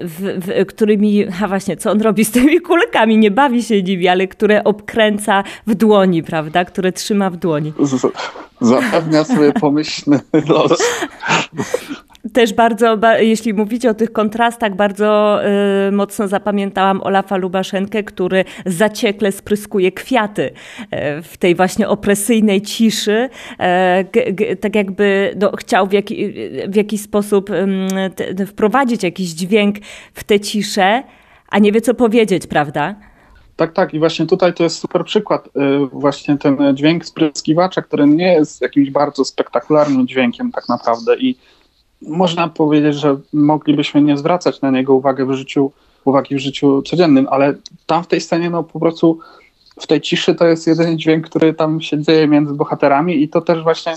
w, 0.00 0.40
w, 0.46 0.66
którymi, 0.66 1.26
a 1.42 1.48
właśnie, 1.48 1.76
co 1.76 1.90
on 1.90 2.00
robi 2.00 2.24
z 2.24 2.30
tymi 2.30 2.60
kulkami, 2.60 3.18
nie 3.18 3.30
bawi 3.30 3.62
się 3.62 3.82
nimi, 3.82 4.08
ale 4.08 4.28
które 4.28 4.64
obkręca 4.64 5.44
w 5.66 5.74
dłoni, 5.74 6.22
prawda, 6.22 6.64
które 6.64 6.92
trzyma 6.92 7.30
w 7.30 7.36
dłoni. 7.36 7.72
Z, 7.80 8.12
zapewnia 8.60 9.24
sobie 9.24 9.52
pomyślny 9.52 10.20
los. 10.48 10.82
Też 12.32 12.54
bardzo, 12.54 12.98
jeśli 13.18 13.54
mówicie 13.54 13.90
o 13.90 13.94
tych 13.94 14.12
kontrastach, 14.12 14.76
bardzo 14.76 15.40
y, 15.88 15.92
mocno 15.92 16.28
zapamiętałam 16.28 17.02
Olafa 17.02 17.36
Lubaszenkę, 17.36 18.02
który 18.02 18.44
zaciekle 18.66 19.32
spryskuje 19.32 19.92
kwiaty 19.92 20.42
y, 20.42 20.52
w 21.22 21.36
tej 21.36 21.54
właśnie 21.54 21.88
opresyjnej 21.88 22.62
ciszy. 22.62 23.28
Y, 24.50 24.56
tak 24.56 24.74
jakby 24.74 25.34
no, 25.40 25.52
chciał 25.56 25.86
w, 25.86 25.92
jaki, 25.92 26.32
w 26.68 26.76
jakiś 26.76 27.00
sposób 27.00 27.50
te, 28.36 28.46
wprowadzić 28.46 29.02
jakiś 29.02 29.28
dźwięk 29.28 29.76
w 30.14 30.24
tę 30.24 30.40
ciszę, 30.40 31.02
a 31.48 31.58
nie 31.58 31.72
wie 31.72 31.80
co 31.80 31.94
powiedzieć, 31.94 32.46
prawda? 32.46 32.94
Tak, 33.56 33.72
tak. 33.72 33.94
I 33.94 33.98
właśnie 33.98 34.26
tutaj 34.26 34.54
to 34.54 34.62
jest 34.62 34.78
super 34.78 35.04
przykład. 35.04 35.46
Y, 35.46 35.50
właśnie 35.92 36.38
ten 36.38 36.76
dźwięk 36.76 37.06
spryskiwacza, 37.06 37.82
który 37.82 38.06
nie 38.06 38.32
jest 38.32 38.62
jakimś 38.62 38.90
bardzo 38.90 39.24
spektakularnym 39.24 40.06
dźwiękiem 40.08 40.52
tak 40.52 40.68
naprawdę 40.68 41.16
i 41.16 41.38
można 42.02 42.48
powiedzieć, 42.48 42.94
że 42.94 43.16
moglibyśmy 43.32 44.02
nie 44.02 44.16
zwracać 44.16 44.60
na 44.60 44.70
niego 44.70 44.94
uwagi 44.94 45.24
w 45.24 45.32
życiu, 45.32 45.72
uwagi 46.04 46.34
w 46.34 46.38
życiu 46.38 46.82
codziennym, 46.82 47.26
ale 47.30 47.54
tam 47.86 48.04
w 48.04 48.06
tej 48.06 48.20
scenie 48.20 48.50
no 48.50 48.62
po 48.62 48.80
prostu 48.80 49.18
w 49.80 49.86
tej 49.86 50.00
ciszy 50.00 50.34
to 50.34 50.46
jest 50.46 50.66
jedyny 50.66 50.96
dźwięk, 50.96 51.26
który 51.26 51.54
tam 51.54 51.80
się 51.80 52.02
dzieje 52.02 52.28
między 52.28 52.54
bohaterami 52.54 53.22
i 53.22 53.28
to 53.28 53.40
też 53.40 53.62
właśnie 53.62 53.94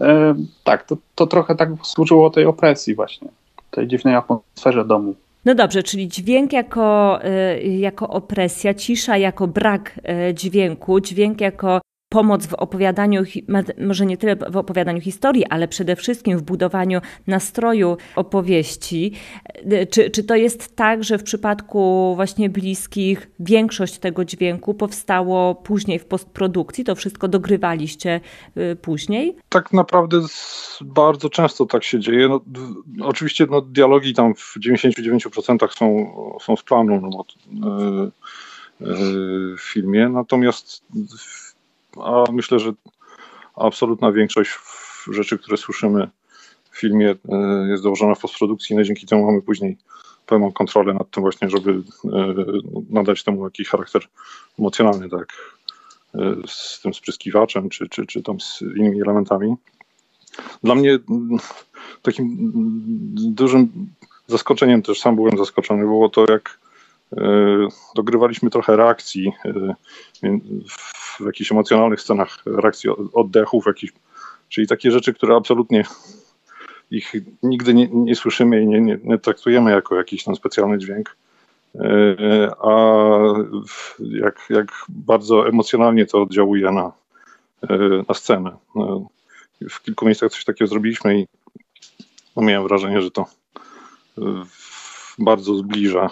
e, 0.00 0.34
tak, 0.64 0.86
to, 0.86 0.96
to 1.14 1.26
trochę 1.26 1.54
tak 1.54 1.68
służyło 1.82 2.30
tej 2.30 2.44
opresji 2.46 2.94
właśnie, 2.94 3.28
tej 3.70 3.88
dziwnej 3.88 4.14
atmosferze 4.14 4.84
domu. 4.84 5.14
No 5.44 5.54
dobrze, 5.54 5.82
czyli 5.82 6.08
dźwięk 6.08 6.52
jako, 6.52 7.18
y, 7.24 7.62
jako 7.62 8.08
opresja, 8.08 8.74
cisza 8.74 9.16
jako 9.16 9.46
brak 9.46 10.00
y, 10.30 10.34
dźwięku, 10.34 11.00
dźwięk 11.00 11.40
jako 11.40 11.80
pomoc 12.12 12.46
w 12.46 12.54
opowiadaniu, 12.54 13.22
może 13.78 14.06
nie 14.06 14.16
tyle 14.16 14.36
w 14.36 14.56
opowiadaniu 14.56 15.00
historii, 15.00 15.44
ale 15.46 15.68
przede 15.68 15.96
wszystkim 15.96 16.38
w 16.38 16.42
budowaniu 16.42 17.00
nastroju 17.26 17.96
opowieści. 18.16 19.12
Czy, 19.90 20.10
czy 20.10 20.24
to 20.24 20.36
jest 20.36 20.76
tak, 20.76 21.04
że 21.04 21.18
w 21.18 21.22
przypadku 21.22 22.12
właśnie 22.14 22.50
bliskich 22.50 23.30
większość 23.40 23.98
tego 23.98 24.24
dźwięku 24.24 24.74
powstało 24.74 25.54
później 25.54 25.98
w 25.98 26.04
postprodukcji? 26.04 26.84
To 26.84 26.94
wszystko 26.94 27.28
dogrywaliście 27.28 28.20
y, 28.56 28.76
później? 28.76 29.36
Tak 29.48 29.72
naprawdę 29.72 30.20
bardzo 30.80 31.30
często 31.30 31.66
tak 31.66 31.84
się 31.84 32.00
dzieje. 32.00 32.28
No, 32.28 32.40
oczywiście 33.02 33.46
no, 33.50 33.60
dialogi 33.60 34.14
tam 34.14 34.34
w 34.34 34.54
99% 34.66 35.76
są, 35.78 36.14
są 36.40 36.56
z 36.56 36.62
planu 36.62 37.00
no, 37.00 37.24
yy, 38.80 39.56
w 39.56 39.60
filmie, 39.60 40.08
natomiast 40.08 40.82
a 41.96 42.24
myślę, 42.32 42.58
że 42.58 42.72
absolutna 43.56 44.12
większość 44.12 44.50
rzeczy, 45.10 45.38
które 45.38 45.56
słyszymy 45.56 46.08
w 46.70 46.78
filmie 46.78 47.10
e, 47.28 47.68
jest 47.68 47.82
dołożona 47.82 48.14
w 48.14 48.20
postprodukcji, 48.20 48.76
no 48.76 48.82
i 48.82 48.84
dzięki 48.84 49.06
temu 49.06 49.26
mamy 49.26 49.42
później 49.42 49.76
pełną 50.26 50.52
kontrolę 50.52 50.94
nad 50.94 51.10
tym 51.10 51.22
właśnie, 51.22 51.50
żeby 51.50 51.70
e, 51.72 52.34
nadać 52.90 53.24
temu 53.24 53.44
jakiś 53.44 53.68
charakter 53.68 54.02
emocjonalny, 54.58 55.08
tak 55.08 55.26
e, 56.14 56.34
z 56.46 56.80
tym 56.82 56.94
spryskiwaczem, 56.94 57.68
czy, 57.68 57.88
czy, 57.88 58.06
czy 58.06 58.22
tam 58.22 58.40
z 58.40 58.62
innymi 58.62 59.02
elementami. 59.02 59.54
Dla 60.62 60.74
mnie 60.74 60.98
takim 62.02 62.52
dużym 63.14 63.68
zaskoczeniem, 64.26 64.82
też 64.82 65.00
sam 65.00 65.16
byłem 65.16 65.38
zaskoczony, 65.38 65.82
było 65.82 66.08
to, 66.08 66.24
jak 66.28 66.58
dogrywaliśmy 67.94 68.50
trochę 68.50 68.76
reakcji 68.76 69.32
w 71.20 71.26
jakichś 71.26 71.52
emocjonalnych 71.52 72.00
scenach, 72.00 72.38
reakcji 72.46 72.90
oddechów, 73.12 73.64
czyli 74.48 74.68
takie 74.68 74.90
rzeczy, 74.90 75.14
które 75.14 75.36
absolutnie 75.36 75.84
ich 76.92 77.12
nigdy 77.42 77.74
nie, 77.74 77.88
nie 77.92 78.16
słyszymy 78.16 78.62
i 78.62 78.66
nie, 78.66 78.80
nie, 78.80 78.98
nie, 79.04 79.18
traktujemy 79.18 79.70
jako 79.70 79.96
jakiś 79.96 80.24
tam 80.24 80.36
specjalny 80.36 80.78
dźwięk. 80.78 81.16
E, 81.74 82.50
a 82.60 83.18
jak, 83.98 84.46
jak 84.50 84.72
bardzo 84.88 85.48
emocjonalnie 85.48 86.06
to 86.06 86.22
oddziałuje 86.22 86.70
na, 86.70 86.92
e, 87.62 87.78
na 88.08 88.14
scenę. 88.14 88.56
No, 88.74 89.08
w 89.70 89.82
kilku 89.82 90.06
miejscach 90.06 90.30
coś 90.30 90.44
takiego 90.44 90.68
zrobiliśmy 90.68 91.20
i 91.20 91.26
no 92.36 92.42
miałem 92.42 92.68
wrażenie, 92.68 93.02
że 93.02 93.10
to 93.10 93.26
e, 94.18 94.22
bardzo 95.18 95.54
zbliża 95.54 96.10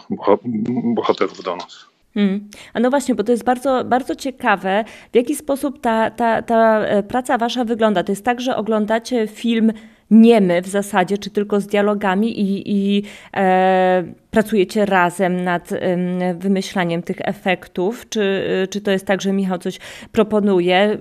bohaterów 0.94 1.42
do 1.42 1.56
nas. 1.56 1.90
Hmm. 2.14 2.48
A 2.74 2.80
no 2.80 2.90
właśnie, 2.90 3.14
bo 3.14 3.24
to 3.24 3.32
jest 3.32 3.44
bardzo, 3.44 3.84
bardzo 3.84 4.14
ciekawe, 4.14 4.84
w 5.12 5.16
jaki 5.16 5.34
sposób 5.34 5.80
ta, 5.80 6.10
ta, 6.10 6.42
ta 6.42 6.80
e, 6.80 7.02
praca 7.02 7.38
wasza 7.38 7.64
wygląda. 7.64 8.04
To 8.04 8.12
jest 8.12 8.24
tak, 8.24 8.40
że 8.40 8.56
oglądacie 8.56 9.26
film 9.26 9.72
niemy 10.10 10.62
w 10.62 10.68
zasadzie, 10.68 11.18
czy 11.18 11.30
tylko 11.30 11.60
z 11.60 11.66
dialogami 11.66 12.40
i, 12.40 12.62
i 12.66 13.02
e, 13.36 14.04
pracujecie 14.30 14.86
razem 14.86 15.44
nad 15.44 15.72
e, 15.72 16.34
wymyślaniem 16.34 17.02
tych 17.02 17.16
efektów? 17.20 18.08
Czy, 18.08 18.44
czy 18.70 18.80
to 18.80 18.90
jest 18.90 19.06
tak, 19.06 19.20
że 19.20 19.32
Michał 19.32 19.58
coś 19.58 19.78
proponuje? 20.12 20.76
E, 20.76 20.98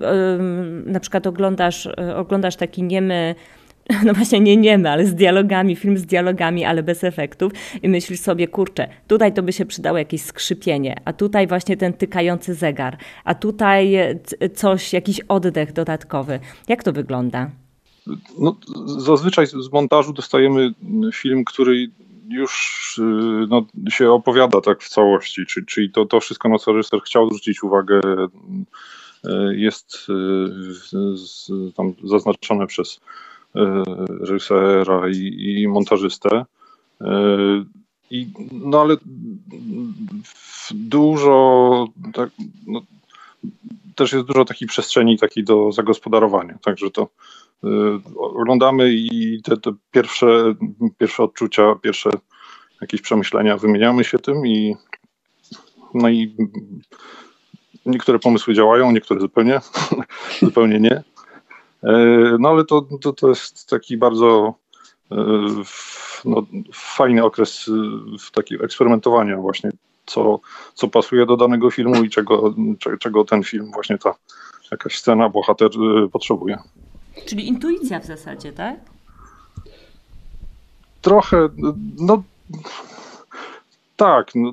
na 0.86 1.00
przykład 1.00 1.26
oglądasz, 1.26 1.86
e, 1.86 2.16
oglądasz 2.16 2.56
taki 2.56 2.82
niemy 2.82 3.34
no 4.06 4.14
właśnie 4.14 4.40
nie 4.40 4.56
niemy, 4.56 4.90
ale 4.90 5.06
z 5.06 5.14
dialogami, 5.14 5.76
film 5.76 5.98
z 5.98 6.06
dialogami, 6.06 6.64
ale 6.64 6.82
bez 6.82 7.04
efektów 7.04 7.52
i 7.82 7.88
myślisz 7.88 8.20
sobie, 8.20 8.48
kurczę, 8.48 8.88
tutaj 9.08 9.34
to 9.34 9.42
by 9.42 9.52
się 9.52 9.66
przydało 9.66 9.98
jakieś 9.98 10.22
skrzypienie, 10.22 10.96
a 11.04 11.12
tutaj 11.12 11.46
właśnie 11.46 11.76
ten 11.76 11.92
tykający 11.92 12.54
zegar, 12.54 12.98
a 13.24 13.34
tutaj 13.34 13.96
coś, 14.54 14.92
jakiś 14.92 15.20
oddech 15.20 15.72
dodatkowy. 15.72 16.40
Jak 16.68 16.82
to 16.82 16.92
wygląda? 16.92 17.50
No, 18.38 18.56
zazwyczaj 18.86 19.46
z 19.46 19.72
montażu 19.72 20.12
dostajemy 20.12 20.74
film, 21.12 21.44
który 21.44 21.90
już 22.28 22.98
y, 22.98 23.02
no, 23.48 23.66
się 23.90 24.10
opowiada 24.10 24.60
tak 24.60 24.82
w 24.82 24.88
całości, 24.88 25.46
czyli, 25.46 25.66
czyli 25.66 25.90
to, 25.90 26.06
to 26.06 26.20
wszystko, 26.20 26.48
na 26.48 26.58
co 26.58 26.72
reżyser 26.72 27.00
chciał 27.00 27.26
zwrócić 27.26 27.62
uwagę, 27.62 28.00
y, 29.24 29.56
jest 29.56 30.06
y, 30.08 31.72
tam 31.72 31.92
zaznaczone 32.04 32.66
przez 32.66 33.00
E, 33.00 33.29
reżysera 34.20 35.08
i, 35.08 35.60
i 35.62 35.68
montażystę. 35.68 36.44
E, 37.00 37.64
I, 38.10 38.26
no 38.52 38.80
ale 38.80 38.96
dużo, 40.70 41.86
tak, 42.14 42.30
no, 42.66 42.80
też 43.94 44.12
jest 44.12 44.26
dużo 44.26 44.44
takiej 44.44 44.68
przestrzeni 44.68 45.18
takiej 45.18 45.44
do 45.44 45.72
zagospodarowania, 45.72 46.58
także 46.62 46.90
to 46.90 47.08
y, 47.64 47.68
oglądamy 48.16 48.92
i 48.92 49.42
te, 49.42 49.56
te, 49.56 49.72
pierwsze, 49.90 50.54
pierwsze 50.98 51.22
odczucia, 51.22 51.74
pierwsze 51.74 52.10
jakieś 52.80 53.00
przemyślenia, 53.00 53.56
wymieniamy 53.56 54.04
się 54.04 54.18
tym 54.18 54.46
i 54.46 54.76
no 55.94 56.08
i 56.08 56.34
niektóre 57.86 58.18
pomysły 58.18 58.54
działają, 58.54 58.92
niektóre 58.92 59.20
zupełnie, 59.20 59.60
zupełnie 60.42 60.80
nie. 60.80 61.02
E, 61.82 61.92
no 62.38 62.48
ale 62.48 62.64
to, 62.64 62.86
to, 63.00 63.12
to 63.12 63.28
jest 63.28 63.70
taki 63.70 63.96
bardzo 63.96 64.54
e, 65.12 65.16
no, 66.24 66.46
fajny 66.72 67.24
okres 67.24 67.68
e, 67.68 68.18
w 68.18 68.30
takiego 68.30 68.64
eksperymentowania 68.64 69.36
właśnie, 69.36 69.70
co, 70.06 70.40
co 70.74 70.88
pasuje 70.88 71.26
do 71.26 71.36
danego 71.36 71.70
filmu 71.70 72.04
i 72.04 72.10
czego, 72.10 72.54
czego 73.00 73.24
ten 73.24 73.42
film, 73.42 73.70
właśnie 73.72 73.98
ta 73.98 74.14
jakaś 74.70 74.98
scena, 74.98 75.28
bohater 75.28 75.70
potrzebuje. 76.12 76.58
Czyli 77.26 77.48
intuicja 77.48 78.00
w 78.00 78.04
zasadzie, 78.04 78.52
tak? 78.52 78.76
Trochę, 81.02 81.48
no 81.98 82.22
tak, 83.96 84.34
no, 84.34 84.52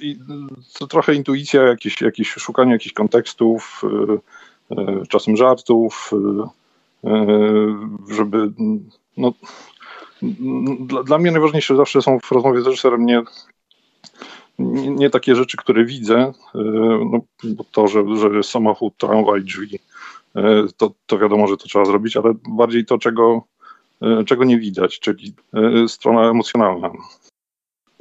i, 0.00 0.18
to 0.78 0.86
trochę 0.86 1.14
intuicja, 1.14 1.62
jakieś, 1.62 2.00
jakieś 2.00 2.28
szukanie 2.28 2.72
jakichś 2.72 2.92
kontekstów, 2.92 3.82
czasem 5.08 5.36
żartów, 5.36 6.10
e, 6.12 7.10
e, 7.10 7.26
żeby 8.14 8.52
no, 9.16 9.32
dla, 10.80 11.02
dla 11.02 11.18
mnie 11.18 11.30
najważniejsze 11.30 11.76
zawsze 11.76 12.02
są 12.02 12.20
w 12.20 12.32
rozmowie 12.32 12.60
z 12.60 12.66
reżyserem 12.66 13.06
nie, 13.06 13.22
nie, 14.58 14.90
nie 14.90 15.10
takie 15.10 15.36
rzeczy, 15.36 15.56
które 15.56 15.84
widzę, 15.84 16.32
no, 17.12 17.20
bo 17.44 17.64
to, 17.72 17.88
że, 17.88 18.04
że 18.32 18.42
samochód, 18.42 18.94
tramwaj, 18.96 19.42
drzwi, 19.42 19.78
to, 20.76 20.90
to 21.06 21.18
wiadomo, 21.18 21.46
że 21.46 21.56
to 21.56 21.64
trzeba 21.64 21.84
zrobić, 21.84 22.16
ale 22.16 22.34
bardziej 22.48 22.84
to, 22.84 22.98
czego 22.98 23.42
czego 24.26 24.44
nie 24.44 24.58
widać, 24.58 25.00
czyli 25.00 25.34
strona 25.88 26.30
emocjonalna. 26.30 26.90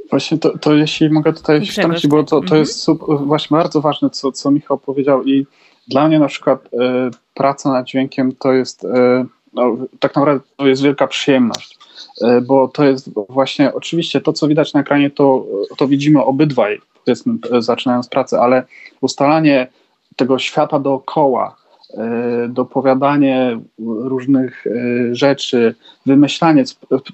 Właśnie 0.10 0.38
to, 0.38 0.58
to 0.58 0.74
jeśli 0.74 1.10
mogę 1.10 1.34
tutaj 1.34 1.66
się 1.66 1.82
wtrącić, 1.82 2.08
bo 2.08 2.24
to, 2.24 2.30
to 2.30 2.42
mhm. 2.42 2.60
jest 2.60 2.88
właśnie 3.26 3.58
bardzo 3.58 3.82
ważne, 3.82 4.10
co, 4.10 4.32
co 4.32 4.52
Michał 4.52 4.78
powiedział 4.78 5.24
i 5.24 5.46
dla 5.88 6.08
mnie 6.08 6.20
na 6.20 6.28
przykład 6.28 6.70
e, 6.74 7.10
praca 7.34 7.72
nad 7.72 7.86
dźwiękiem 7.86 8.36
to 8.40 8.54
jest 8.54 8.86
e, 8.86 9.26
no, 9.54 9.78
tak 10.00 10.16
naprawdę 10.16 10.46
to 10.58 10.68
jest 10.68 10.84
wielka 10.84 11.08
przyjemność, 11.08 11.78
e, 12.22 12.42
bo 12.42 12.68
to 12.68 12.84
jest 12.84 13.10
właśnie 13.30 13.74
oczywiście 13.74 14.22
to, 14.22 14.34
co 14.34 14.48
widać 14.48 14.74
na 14.74 14.80
ekranie, 14.80 15.10
to, 15.10 15.46
to 15.78 15.88
widzimy 15.88 16.24
obydwaj, 16.24 16.82
powiedzmy, 17.06 17.34
zaczynając 17.60 18.08
pracę, 18.08 18.40
ale 18.40 18.64
ustalanie 19.02 19.68
tego 20.16 20.40
świata 20.40 20.80
dookoła, 20.80 21.56
dopowiadanie 22.50 23.60
różnych 23.86 24.66
rzeczy, 25.12 25.76
wymyślanie, 26.06 26.64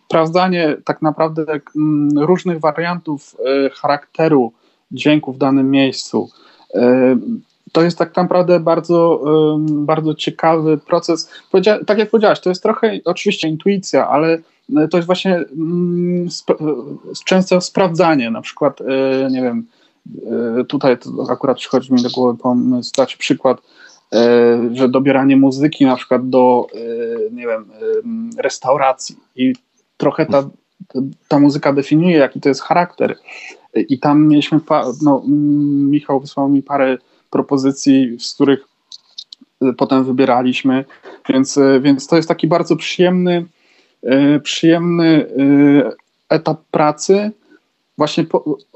sprawdzanie 0.06 0.78
tak 0.86 1.02
naprawdę 1.02 1.46
mm, 1.76 2.20
różnych 2.20 2.60
wariantów 2.60 3.36
charakteru 3.82 4.54
dźwięku 4.92 5.34
w 5.34 5.38
danym 5.38 5.72
miejscu. 5.72 6.30
To 7.72 7.82
jest 7.82 7.98
tak 7.98 8.16
naprawdę 8.16 8.60
bardzo, 8.60 9.24
bardzo 9.70 10.16
ciekawy 10.16 10.78
proces. 10.78 11.32
Tak 11.88 11.98
jak 11.98 12.10
powiedziałaś, 12.10 12.40
to 12.40 12.50
jest 12.50 12.64
trochę 12.64 13.00
oczywiście 13.06 13.48
intuicja, 13.48 14.10
ale 14.10 14.38
to 14.92 14.98
jest 14.98 15.06
właśnie 15.06 15.36
mm, 15.36 16.28
często 17.26 17.62
sprawdzanie, 17.62 18.32
na 18.32 18.42
przykład, 18.42 18.80
nie 19.32 19.42
wiem, 19.42 19.66
tutaj 20.68 20.98
akurat 21.30 21.58
przychodzi 21.58 21.94
mi 21.94 22.02
do 22.02 22.10
głowy 22.10 22.38
pomysł, 22.38 22.92
dać 22.98 23.16
przykład, 23.16 23.62
E, 24.14 24.76
że 24.76 24.90
dobieranie 24.90 25.38
muzyki 25.38 25.86
na 25.86 25.96
przykład 25.96 26.30
do, 26.30 26.68
e, 26.74 27.32
nie 27.32 27.48
wiem, 27.48 27.72
e, 28.38 28.42
restauracji 28.42 29.16
i 29.36 29.54
trochę 29.98 30.26
ta, 30.26 30.50
ta 31.28 31.40
muzyka 31.40 31.74
definiuje, 31.74 32.18
jaki 32.18 32.42
to 32.42 32.50
jest 32.50 32.62
charakter. 32.62 33.18
I 33.76 34.00
tam 34.00 34.28
mieliśmy, 34.28 34.60
no, 35.02 35.24
Michał 35.90 36.20
wysłał 36.20 36.50
mi 36.50 36.64
parę 36.64 36.98
propozycji, 37.30 38.18
z 38.20 38.34
których 38.34 38.60
potem 39.78 40.04
wybieraliśmy, 40.04 40.86
więc, 41.30 41.60
więc 41.82 42.08
to 42.08 42.16
jest 42.16 42.28
taki 42.28 42.48
bardzo 42.48 42.76
przyjemny, 42.76 43.46
przyjemny 44.44 45.26
etap 46.30 46.62
pracy, 46.72 47.32
właśnie 47.98 48.26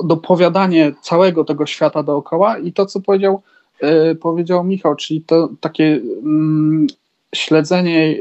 dopowiadanie 0.03 0.93
całego 1.01 1.43
tego 1.43 1.65
świata 1.65 2.03
dookoła 2.03 2.57
i 2.57 2.73
to, 2.73 2.85
co 2.85 3.01
powiedział 3.01 3.41
E, 3.83 4.15
powiedział 4.15 4.63
Michał, 4.63 4.95
czyli 4.95 5.21
to 5.21 5.49
takie 5.61 5.99
mm, 6.23 6.87
śledzenie 7.35 8.15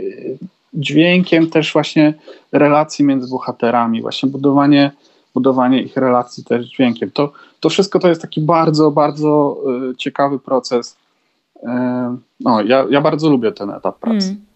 dźwiękiem 0.75 1.51
też 1.51 1.73
właśnie 1.73 2.15
relacji 2.53 3.05
między 3.05 3.31
bohaterami, 3.31 4.03
właśnie 4.03 4.29
budowanie, 4.29 4.91
budowanie 5.35 5.83
ich 5.83 5.97
relacji 5.97 6.45
też 6.45 6.67
dźwiękiem. 6.67 7.11
To, 7.11 7.33
to 7.61 7.69
wszystko 7.69 7.99
to 7.99 8.09
jest 8.09 8.23
taki 8.23 8.41
bardzo, 8.41 8.91
bardzo 8.91 9.57
e, 9.91 9.97
ciekawy 9.97 10.39
proces. 10.39 10.97
E, 11.63 12.17
no, 12.41 12.63
ja, 12.63 12.87
ja 12.91 13.01
bardzo 13.01 13.31
lubię 13.31 13.53
ten 13.53 13.71
etap 13.71 13.99
pracy. 13.99 14.29
Mm. 14.29 14.53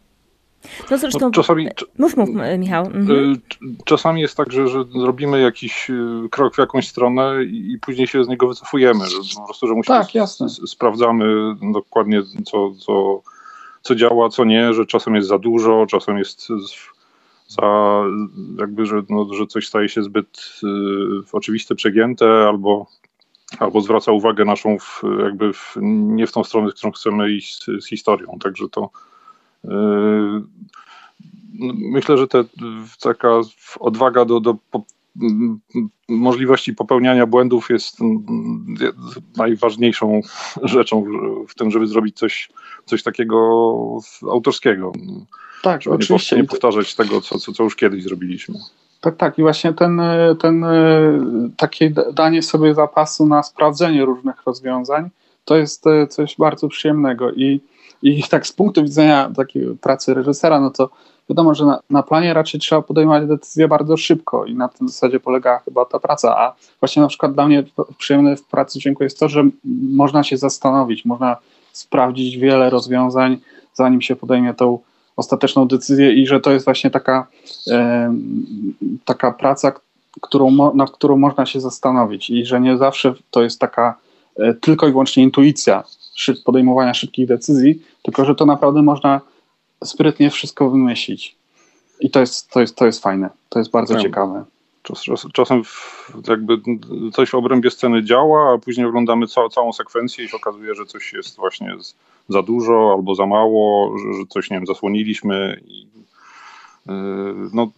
No 0.91 0.99
zresztą, 0.99 1.21
no, 1.21 1.31
czasami, 1.31 1.69
mów, 1.99 2.17
mów, 2.17 2.29
Michał. 2.59 2.87
Mhm. 2.87 3.33
Y, 3.33 3.37
czasami 3.85 4.21
jest 4.21 4.37
tak, 4.37 4.53
że, 4.53 4.69
że 4.69 4.85
zrobimy 4.85 5.41
jakiś 5.41 5.91
y, 5.91 6.29
krok 6.31 6.55
w 6.55 6.59
jakąś 6.59 6.89
stronę 6.89 7.45
i, 7.45 7.73
i 7.73 7.79
później 7.79 8.07
się 8.07 8.25
z 8.25 8.29
niego 8.29 8.49
wycofujemy, 8.49 9.07
że 9.07 9.17
po 9.37 9.45
prostu, 9.45 9.67
że 9.67 9.75
musimy 9.75 9.99
tak, 9.99 10.15
jasne. 10.15 10.49
sprawdzamy 10.49 11.55
dokładnie 11.73 12.23
co, 12.45 12.73
co, 12.79 13.23
co 13.83 13.95
działa, 13.95 14.29
co 14.29 14.45
nie, 14.45 14.73
że 14.73 14.87
czasem 14.87 15.15
jest 15.15 15.29
za 15.29 15.39
dużo, 15.39 15.87
czasem 15.87 16.19
jest 16.19 16.49
za 17.49 18.03
jakby, 18.59 18.87
że, 18.87 19.03
no, 19.09 19.35
że 19.35 19.47
coś 19.47 19.69
staje 19.69 19.89
się 19.89 20.03
zbyt 20.03 20.61
y, 20.63 20.67
oczywiste, 21.33 21.75
przegięte 21.75 22.27
albo 22.49 22.87
albo 23.59 23.81
zwraca 23.81 24.13
uwagę 24.13 24.45
naszą 24.45 24.79
w, 24.79 25.03
jakby 25.23 25.53
w, 25.53 25.77
nie 25.83 26.27
w 26.27 26.33
tą 26.33 26.45
stronę, 26.45 26.71
w 26.71 26.75
którą 26.75 26.93
chcemy 26.93 27.33
iść 27.33 27.65
z, 27.65 27.85
z 27.85 27.89
historią. 27.89 28.39
Także 28.41 28.69
to, 28.69 28.91
Yy, 29.67 30.43
myślę, 31.75 32.19
że 32.19 32.29
te, 32.29 32.45
taka 33.01 33.41
odwaga 33.81 34.25
do, 34.25 34.41
do 34.41 34.57
możliwości 36.09 36.75
popełniania 36.75 37.27
błędów 37.27 37.71
jest 37.71 37.99
najważniejszą 39.37 40.21
rzeczą 40.63 41.05
w 41.49 41.55
tym, 41.55 41.71
żeby 41.71 41.87
zrobić 41.87 42.17
coś, 42.17 42.49
coś 42.85 43.03
takiego 43.03 43.39
autorskiego. 44.31 44.93
Tak, 45.63 45.83
żeby 45.83 45.97
oczywiście. 45.97 46.37
Nie, 46.37 46.45
powtarzać 46.45 46.95
tego, 46.95 47.21
co, 47.21 47.39
co, 47.39 47.53
co 47.53 47.63
już 47.63 47.77
kiedyś 47.77 48.03
zrobiliśmy. 48.03 48.55
Tak, 49.01 49.17
tak. 49.17 49.39
I 49.39 49.43
właśnie 49.43 49.73
ten, 49.73 50.01
ten 50.41 50.65
takie 51.57 51.93
danie 52.13 52.43
sobie 52.43 52.75
zapasu 52.75 53.27
na 53.27 53.43
sprawdzenie 53.43 54.05
różnych 54.05 54.43
rozwiązań 54.47 55.11
to 55.45 55.57
jest 55.57 55.85
coś 56.09 56.37
bardzo 56.39 56.69
przyjemnego. 56.69 57.33
I 57.33 57.61
i 58.03 58.23
tak 58.23 58.47
z 58.47 58.53
punktu 58.53 58.83
widzenia 58.83 59.31
takiej 59.37 59.77
pracy 59.81 60.15
reżysera, 60.15 60.61
no 60.61 60.71
to 60.71 60.91
wiadomo, 61.31 61.55
że 61.55 61.67
na, 61.67 61.81
na, 61.91 62.03
planie 62.03 62.35
raczej 62.35 62.61
trzeba 62.61 62.83
podejmować 62.83 63.29
decyzje 63.29 63.69
bardzo 63.69 63.97
szybko 63.97 64.45
i 64.45 64.55
na 64.55 64.69
tym 64.69 64.89
zasadzie 64.89 65.21
polega 65.21 65.59
chyba 65.59 65.85
ta 65.85 65.99
praca. 65.99 66.39
A 66.39 66.55
właśnie 66.81 67.03
na 67.03 67.09
przykład 67.09 67.33
dla 67.33 67.47
mnie 67.47 67.65
przyjemne 67.99 68.37
w 68.37 68.45
pracy 68.45 68.79
dźwięku 68.79 69.05
jest 69.05 69.19
to, 69.19 69.29
że 69.29 69.45
można 69.93 70.23
się 70.23 70.37
zastanowić, 70.37 71.05
można 71.05 71.37
sprawdzić 71.73 72.37
wiele 72.37 72.71
rozwiązań, 72.71 73.39
zanim 73.75 74.03
się 74.03 74.17
podejmie 74.17 74.55
tą 74.55 74.79
ostateczną 75.17 75.69
decyzję 75.69 76.13
i 76.13 76.27
że 76.27 76.41
to 76.41 76.53
jest 76.53 76.65
właśnie 76.65 76.91
taka, 76.91 77.27
e, 77.71 78.15
taka 79.05 79.33
praca, 79.33 79.73
którą, 80.21 80.75
nad 80.75 80.91
którą 80.91 81.17
można 81.17 81.47
się 81.47 81.61
zastanowić 81.61 82.31
i 82.31 82.47
że 82.47 82.61
nie 82.61 82.77
zawsze 82.77 83.15
to 83.31 83.43
jest 83.43 83.61
taka 83.61 83.95
e, 84.37 84.55
tylko 84.55 84.89
i 84.89 84.91
wyłącznie 84.91 85.23
intuicja, 85.23 85.85
szyb, 86.15 86.37
podejmowania 86.45 86.95
szybkich 86.95 87.27
decyzji, 87.27 87.83
tylko 88.03 88.25
że 88.25 88.35
to 88.35 88.47
naprawdę 88.47 88.83
można 88.83 89.21
sprytnie 89.85 90.31
wszystko 90.31 90.71
wymyślić. 90.71 91.37
I 92.01 92.11
to 92.11 92.21
jest, 92.21 92.51
to 92.51 92.61
jest, 92.61 92.77
to 92.77 92.87
jest 92.87 93.03
fajne, 93.03 93.31
to 93.49 93.59
jest 93.59 93.71
bardzo 93.71 94.01
ciekawe. 94.01 94.45
Czas, 94.83 95.03
czas, 95.03 95.27
czasem 95.33 95.63
jakby 96.29 96.61
coś 97.13 97.31
w 97.31 97.35
obrębie 97.35 97.71
sceny 97.71 98.05
działa, 98.05 98.55
a 98.55 98.59
później 98.59 98.87
oglądamy 98.87 99.27
ca, 99.27 99.49
całą 99.49 99.73
sekwencję 99.73 100.25
i 100.25 100.29
się 100.29 100.37
okazuje, 100.37 100.75
że 100.75 100.87
coś 100.87 101.13
jest 101.13 101.37
właśnie 101.37 101.75
za 102.29 102.43
dużo 102.43 102.93
albo 102.97 103.15
za 103.15 103.27
mało, 103.27 103.99
że, 103.99 104.19
że 104.19 104.27
coś, 104.29 104.51
nie 104.51 104.57
wiem, 104.57 104.67
zasłoniliśmy. 104.67 105.61
I, 105.67 105.87
yy, 106.87 107.51
no, 107.53 107.71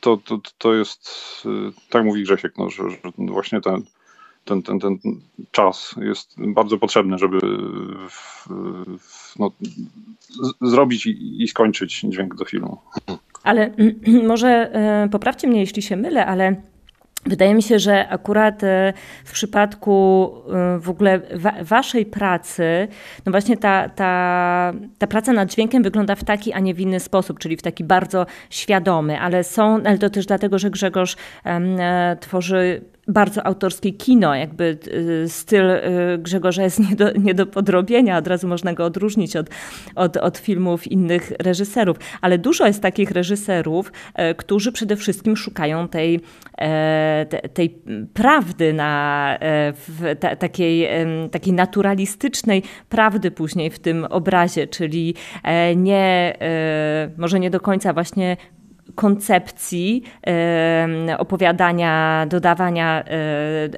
to, 0.00 0.16
to, 0.16 0.38
to 0.58 0.74
jest, 0.74 1.10
yy, 1.44 1.72
tak 1.90 2.04
mówi 2.04 2.22
Grzesiek, 2.22 2.58
no, 2.58 2.70
że, 2.70 2.90
że 2.90 2.98
właśnie 3.18 3.60
ten 3.60 3.82
ten, 4.44 4.62
ten, 4.62 4.80
ten 4.80 4.98
czas 5.50 5.94
jest 6.00 6.34
bardzo 6.38 6.78
potrzebny, 6.78 7.18
żeby 7.18 7.38
w, 8.10 8.48
w, 8.98 9.38
no, 9.38 9.50
z, 10.28 10.70
zrobić 10.70 11.06
i, 11.06 11.42
i, 11.42 11.48
skończyć 11.48 12.00
dźwięk 12.00 12.34
do 12.34 12.44
filmu. 12.44 12.78
Ale 13.42 13.74
może 14.28 14.48
e, 14.48 15.08
poprawcie 15.08 15.48
mnie, 15.48 15.60
jeśli 15.60 15.82
się 15.82 15.96
mylę, 15.96 16.26
ale 16.26 16.56
Wydaje 17.26 17.54
mi 17.54 17.62
się, 17.62 17.78
że 17.78 18.08
akurat 18.08 18.64
e, 18.64 18.92
w 19.24 19.32
przypadku 19.32 20.32
e, 20.48 20.78
w 20.78 20.90
ogóle 20.90 21.20
waszej 21.62 22.06
pracy, 22.06 22.88
no 23.26 23.32
właśnie 23.32 23.56
ta, 23.56 23.88
ta, 23.88 24.72
ta 24.98 25.06
praca 25.06 25.32
nad 25.32 25.50
dźwiękiem 25.50 25.82
wygląda 25.82 26.14
w 26.14 26.24
taki, 26.24 26.52
a 26.52 26.60
nie 26.60 26.74
w 26.74 26.80
inny 26.80 27.00
sposób, 27.00 27.38
czyli 27.38 27.56
w 27.56 27.62
taki 27.62 27.84
bardzo 27.84 28.26
świadomy, 28.50 29.20
ale 29.20 29.44
są, 29.44 29.82
ale 29.84 29.98
to 29.98 30.10
też 30.10 30.26
dlatego, 30.26 30.58
że 30.58 30.70
Grzegorz 30.70 31.16
um, 31.44 31.76
tworzy 32.20 32.84
bardzo 33.08 33.46
autorskie 33.46 33.92
kino, 33.92 34.34
jakby 34.34 34.78
y, 35.24 35.28
styl 35.28 35.70
y, 35.70 36.18
Grzegorza 36.18 36.62
jest 36.62 36.78
nie 36.90 36.96
do, 36.96 37.12
nie 37.12 37.34
do 37.34 37.46
podrobienia, 37.46 38.18
od 38.18 38.26
razu 38.26 38.48
można 38.48 38.72
go 38.72 38.84
odróżnić 38.84 39.36
od, 39.36 39.50
od, 39.94 40.16
od 40.16 40.38
filmów 40.38 40.86
innych 40.86 41.32
reżyserów, 41.38 41.96
ale 42.20 42.38
dużo 42.38 42.66
jest 42.66 42.82
takich 42.82 43.10
reżyserów, 43.10 43.92
e, 44.14 44.34
którzy 44.34 44.72
przede 44.72 44.96
wszystkim 44.96 45.36
szukają 45.36 45.88
tej, 45.88 46.20
e, 46.58 47.26
tej 47.54 47.78
prawdy 48.14 48.72
na, 48.72 49.36
e, 49.40 49.72
w 49.72 50.16
takiej, 50.38 50.88
takiej 51.30 51.52
naturalistycznej 51.52 52.62
prawdy 52.88 53.30
później 53.30 53.70
w 53.70 53.78
tym 53.78 54.04
obrazie, 54.04 54.66
czyli 54.66 55.14
nie, 55.76 56.36
może 57.16 57.40
nie 57.40 57.50
do 57.50 57.60
końca 57.60 57.92
właśnie 57.92 58.36
koncepcji 58.94 60.02
opowiadania, 61.18 62.26
dodawania 62.28 63.04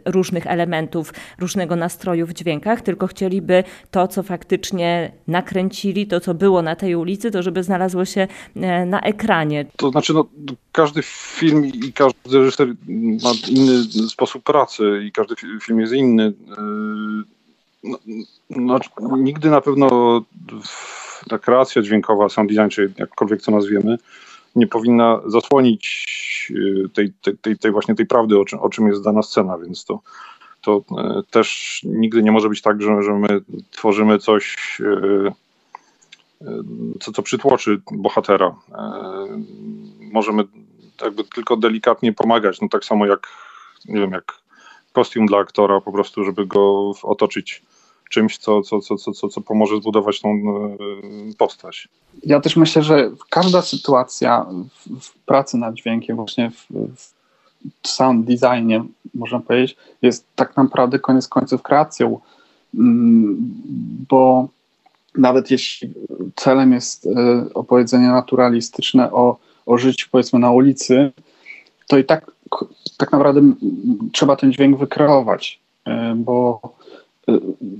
różnych 0.05 0.47
elementów, 0.47 1.13
różnego 1.39 1.77
nastroju 1.77 2.27
w 2.27 2.33
dźwiękach, 2.33 2.81
tylko 2.81 3.07
chcieliby 3.07 3.65
to, 3.91 4.09
co 4.09 4.23
faktycznie 4.23 5.13
nakręcili, 5.29 6.07
to, 6.07 6.21
co 6.21 6.35
było 6.35 6.63
na 6.63 6.77
tej 6.77 6.95
ulicy, 6.95 7.31
to 7.31 7.43
żeby 7.43 7.63
znalazło 7.63 8.05
się 8.05 8.29
e, 8.57 8.87
na 8.87 9.01
ekranie. 9.01 9.67
To 9.77 9.91
znaczy, 9.91 10.15
no, 10.15 10.27
każdy 10.73 11.03
film 11.03 11.67
i 11.67 11.93
każdy 11.93 12.39
reżyser 12.39 12.69
ma 13.23 13.31
inny 13.49 13.83
sposób 14.09 14.43
pracy 14.43 15.03
i 15.05 15.13
każdy 15.13 15.35
film 15.63 15.81
jest 15.81 15.93
inny. 15.93 16.23
E, 16.23 16.63
no, 18.51 18.79
no, 19.01 19.17
nigdy 19.17 19.51
na 19.51 19.61
pewno 19.61 20.21
ta 21.29 21.39
kreacja 21.39 21.83
dźwiękowa, 21.83 22.29
sound 22.29 22.51
design, 22.51 22.69
czy 22.69 22.93
jakkolwiek 22.99 23.43
to 23.43 23.51
nazwiemy, 23.51 23.99
nie 24.57 24.67
powinna 24.67 25.21
zasłonić 25.27 26.05
tej, 26.95 27.13
tej, 27.23 27.39
tej, 27.39 27.59
tej 27.59 27.73
właśnie 27.73 27.95
tej 27.95 28.07
prawdy, 28.07 28.39
o 28.39 28.45
czym, 28.45 28.59
o 28.59 28.69
czym 28.69 28.87
jest 28.87 29.05
dana 29.05 29.23
scena, 29.23 29.59
więc 29.59 29.85
to, 29.85 30.01
to 30.61 30.85
też 31.31 31.81
nigdy 31.85 32.23
nie 32.23 32.33
może 32.33 32.49
być 32.49 32.63
tak, 32.63 32.83
że, 32.83 33.03
że 33.03 33.13
my 33.13 33.41
tworzymy 33.71 34.19
coś, 34.19 34.57
co, 37.01 37.13
co 37.13 37.23
przytłoczy 37.23 37.81
bohatera. 37.93 38.55
Możemy 40.13 40.45
jakby 41.03 41.25
tylko 41.25 41.57
delikatnie 41.57 42.13
pomagać, 42.13 42.61
no 42.61 42.69
tak 42.69 42.85
samo 42.85 43.07
jak, 43.07 43.29
nie 43.85 44.01
wiem, 44.01 44.11
jak 44.11 44.35
kostium 44.93 45.27
dla 45.27 45.39
aktora, 45.39 45.81
po 45.81 45.93
prostu, 45.93 46.25
żeby 46.25 46.47
go 46.47 46.93
otoczyć 47.03 47.63
czymś, 48.15 48.39
co, 48.39 48.63
co, 48.63 48.81
co, 48.81 48.97
co, 48.97 49.29
co, 49.29 49.41
pomoże 49.41 49.77
zbudować 49.77 50.21
tą 50.21 50.29
e, 50.29 51.35
postać. 51.39 51.89
Ja 52.27 52.41
też 52.41 52.57
myślę, 52.57 52.83
że 52.83 53.11
każda 53.31 53.63
sytuacja 53.63 54.47
w, 54.71 55.01
w 55.01 55.19
pracy 55.19 55.57
nad 55.57 55.75
dźwiękiem, 55.75 56.17
właśnie 56.17 56.51
w, 56.51 56.67
w 57.83 57.89
sound 57.89 58.27
designie, 58.27 58.85
można 59.15 59.41
powiedzieć, 59.41 59.77
jest 60.03 60.27
tak 60.35 60.57
naprawdę 60.57 60.99
koniec 60.99 61.29
końców 61.29 61.63
kreacją, 61.63 62.21
mm, 62.75 63.37
bo 64.09 64.49
nawet 65.15 65.51
jeśli 65.51 65.95
celem 66.37 66.73
jest 66.73 67.07
e, 67.07 67.11
opowiedzenie 67.55 68.09
naturalistyczne 68.09 69.13
o, 69.13 69.37
o 69.67 69.79
życiu 69.79 70.09
powiedzmy 70.13 70.39
na 70.39 70.51
ulicy, 70.51 71.13
to 71.89 71.99
i 71.99 72.05
tak 72.05 72.35
tak 72.97 73.13
naprawdę 73.13 73.41
trzeba 74.13 74.37
ten 74.37 74.53
dźwięk 74.53 74.79
wykreować, 74.79 75.61
e, 75.87 76.15
bo 76.17 76.61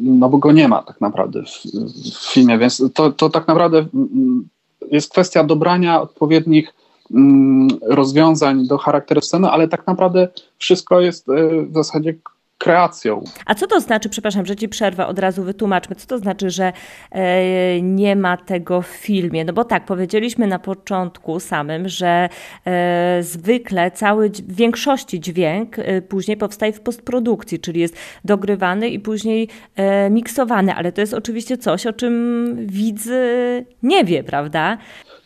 no 0.01 0.29
bo 0.29 0.39
go 0.39 0.53
nie 0.53 0.69
ma 0.69 0.83
tak 0.83 1.01
naprawdę 1.01 1.43
w, 1.43 1.63
w 2.11 2.33
filmie, 2.33 2.59
więc 2.59 2.83
to, 2.95 3.13
to 3.13 3.31
tak 3.31 3.49
naprawdę 3.49 3.87
jest 4.91 5.11
kwestia 5.11 5.45
dobrania 5.45 6.01
odpowiednich 6.01 6.75
rozwiązań 7.83 8.67
do 8.67 8.79
charakteru 8.79 9.21
sceny, 9.21 9.51
ale 9.51 9.69
tak 9.69 9.87
naprawdę 9.87 10.29
wszystko 10.59 11.01
jest 11.01 11.29
e, 11.29 11.63
w 11.63 11.75
zasadzie 11.75 12.15
kreacją. 12.65 13.25
A 13.47 13.55
co 13.55 13.67
to 13.67 13.81
znaczy, 13.81 14.09
przepraszam, 14.09 14.47
że 14.47 14.57
ci 14.57 14.69
przerwę, 14.69 15.07
od 15.07 15.19
razu 15.19 15.43
wytłumaczmy, 15.43 15.97
co 15.97 16.07
to 16.07 16.19
znaczy, 16.19 16.51
że 16.51 16.73
e, 17.11 17.83
nie 17.83 18.17
ma 18.17 18.37
tego 18.37 18.83
w 18.83 18.87
filmie? 18.87 19.45
No 19.45 19.53
bo 19.53 19.65
tak, 19.65 19.85
powiedzieliśmy 19.85 20.47
na 20.47 20.59
początku 20.59 21.41
samym, 21.41 21.89
że 21.89 22.29
e, 22.67 23.19
zwykle 23.23 23.91
cały, 23.91 24.31
w 24.31 24.57
większości 24.57 25.21
dźwięk 25.21 25.79
e, 25.79 26.03
później 26.03 26.37
powstaje 26.37 26.73
w 26.73 26.81
postprodukcji, 26.81 27.61
czyli 27.61 27.81
jest 27.81 27.97
dogrywany 28.25 28.89
i 28.89 29.01
później 29.01 29.49
miksowany, 30.11 30.75
ale 30.75 30.93
to 30.93 31.01
jest 31.01 31.15
oczywiście 31.15 31.59
coś, 31.59 31.87
o 31.87 31.93
czym 31.93 32.57
widz 32.67 33.09
nie 33.83 34.05
wie, 34.05 34.25
prawda? 34.25 34.79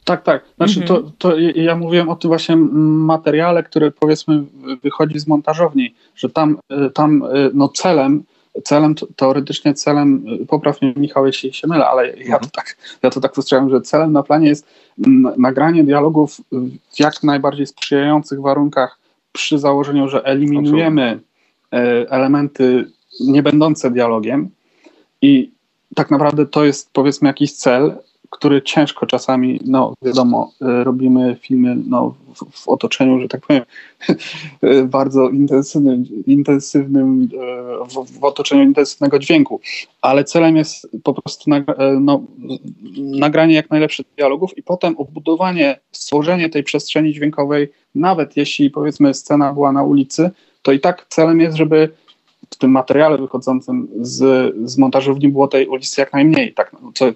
Tak, 0.04 0.22
tak. 0.22 0.44
Znaczy, 0.56 0.80
mhm. 0.80 0.86
to, 0.88 1.10
to 1.18 1.38
ja 1.38 1.76
mówiłem 1.76 2.08
o 2.08 2.16
tym 2.16 2.28
właśnie 2.28 2.56
materiale, 2.56 3.62
który 3.62 3.90
powiedzmy 3.90 4.44
wychodzi 4.82 5.18
z 5.18 5.26
montażowni, 5.26 5.94
że 6.16 6.28
tam, 6.28 6.58
y, 6.86 6.90
tam 6.90 7.22
y, 7.22 7.50
no 7.54 7.68
celem, 7.68 8.22
celem 8.64 8.94
teoretycznie 9.16 9.74
celem, 9.74 10.24
y, 10.42 10.46
poprawnie 10.46 10.92
Michał, 10.96 11.26
jeśli 11.26 11.52
się 11.52 11.66
mylę, 11.66 11.86
ale 11.86 12.08
ja 12.08 12.14
to 12.14 12.46
mhm. 12.46 12.50
tak, 12.50 12.76
ja 13.02 13.10
to 13.10 13.20
tak 13.20 13.32
postrzegam, 13.32 13.70
że 13.70 13.80
celem 13.80 14.12
na 14.12 14.22
planie 14.22 14.48
jest 14.48 14.66
nagranie 15.36 15.84
dialogów 15.84 16.40
w 16.92 17.00
jak 17.00 17.22
najbardziej 17.22 17.66
sprzyjających 17.66 18.40
warunkach 18.40 18.98
przy 19.32 19.58
założeniu, 19.58 20.08
że 20.08 20.24
eliminujemy 20.24 21.20
elementy 22.08 22.90
nie 23.20 23.42
będące 23.42 23.90
dialogiem 23.90 24.50
i 25.22 25.50
tak 25.94 26.10
naprawdę 26.10 26.46
to 26.46 26.64
jest 26.64 26.92
powiedzmy 26.92 27.28
jakiś 27.28 27.52
cel, 27.52 27.96
który 28.30 28.62
ciężko 28.62 29.06
czasami, 29.06 29.60
no 29.64 29.94
wiadomo, 30.02 30.52
y, 30.62 30.84
robimy 30.84 31.36
filmy 31.40 31.76
no, 31.86 32.14
w, 32.34 32.62
w 32.62 32.68
otoczeniu, 32.68 33.20
że 33.20 33.28
tak 33.28 33.40
powiem, 33.46 33.62
bardzo 34.86 35.28
intensywnym, 35.28 36.04
intensywnym 36.26 37.28
w, 37.88 38.18
w, 38.18 38.24
otoczeniu 38.24 38.62
intensywnego 38.62 39.18
dźwięku, 39.18 39.60
ale 40.02 40.24
celem 40.24 40.56
jest 40.56 40.88
po 41.04 41.14
prostu 41.14 41.50
nagra, 41.50 41.74
y, 41.74 42.00
no, 42.00 42.22
nagranie 42.96 43.54
jak 43.54 43.70
najlepszych 43.70 44.06
dialogów 44.16 44.58
i 44.58 44.62
potem 44.62 44.96
obudowanie, 44.98 45.80
stworzenie 45.92 46.48
tej 46.48 46.62
przestrzeni 46.62 47.12
dźwiękowej, 47.12 47.68
nawet 47.94 48.36
jeśli 48.36 48.70
powiedzmy 48.70 49.14
scena 49.14 49.52
była 49.52 49.72
na 49.72 49.82
ulicy, 49.82 50.30
to 50.62 50.72
i 50.72 50.80
tak 50.80 51.06
celem 51.08 51.40
jest, 51.40 51.56
żeby 51.56 51.88
w 52.50 52.56
tym 52.56 52.70
materiale 52.70 53.18
wychodzącym 53.18 53.88
z, 54.00 54.54
z 54.64 54.78
montażowni 54.78 55.28
było 55.28 55.48
tej 55.48 55.66
ulicy 55.66 56.00
jak 56.00 56.12
najmniej, 56.12 56.54
tak, 56.54 56.72
no, 56.72 56.92
co 56.94 57.06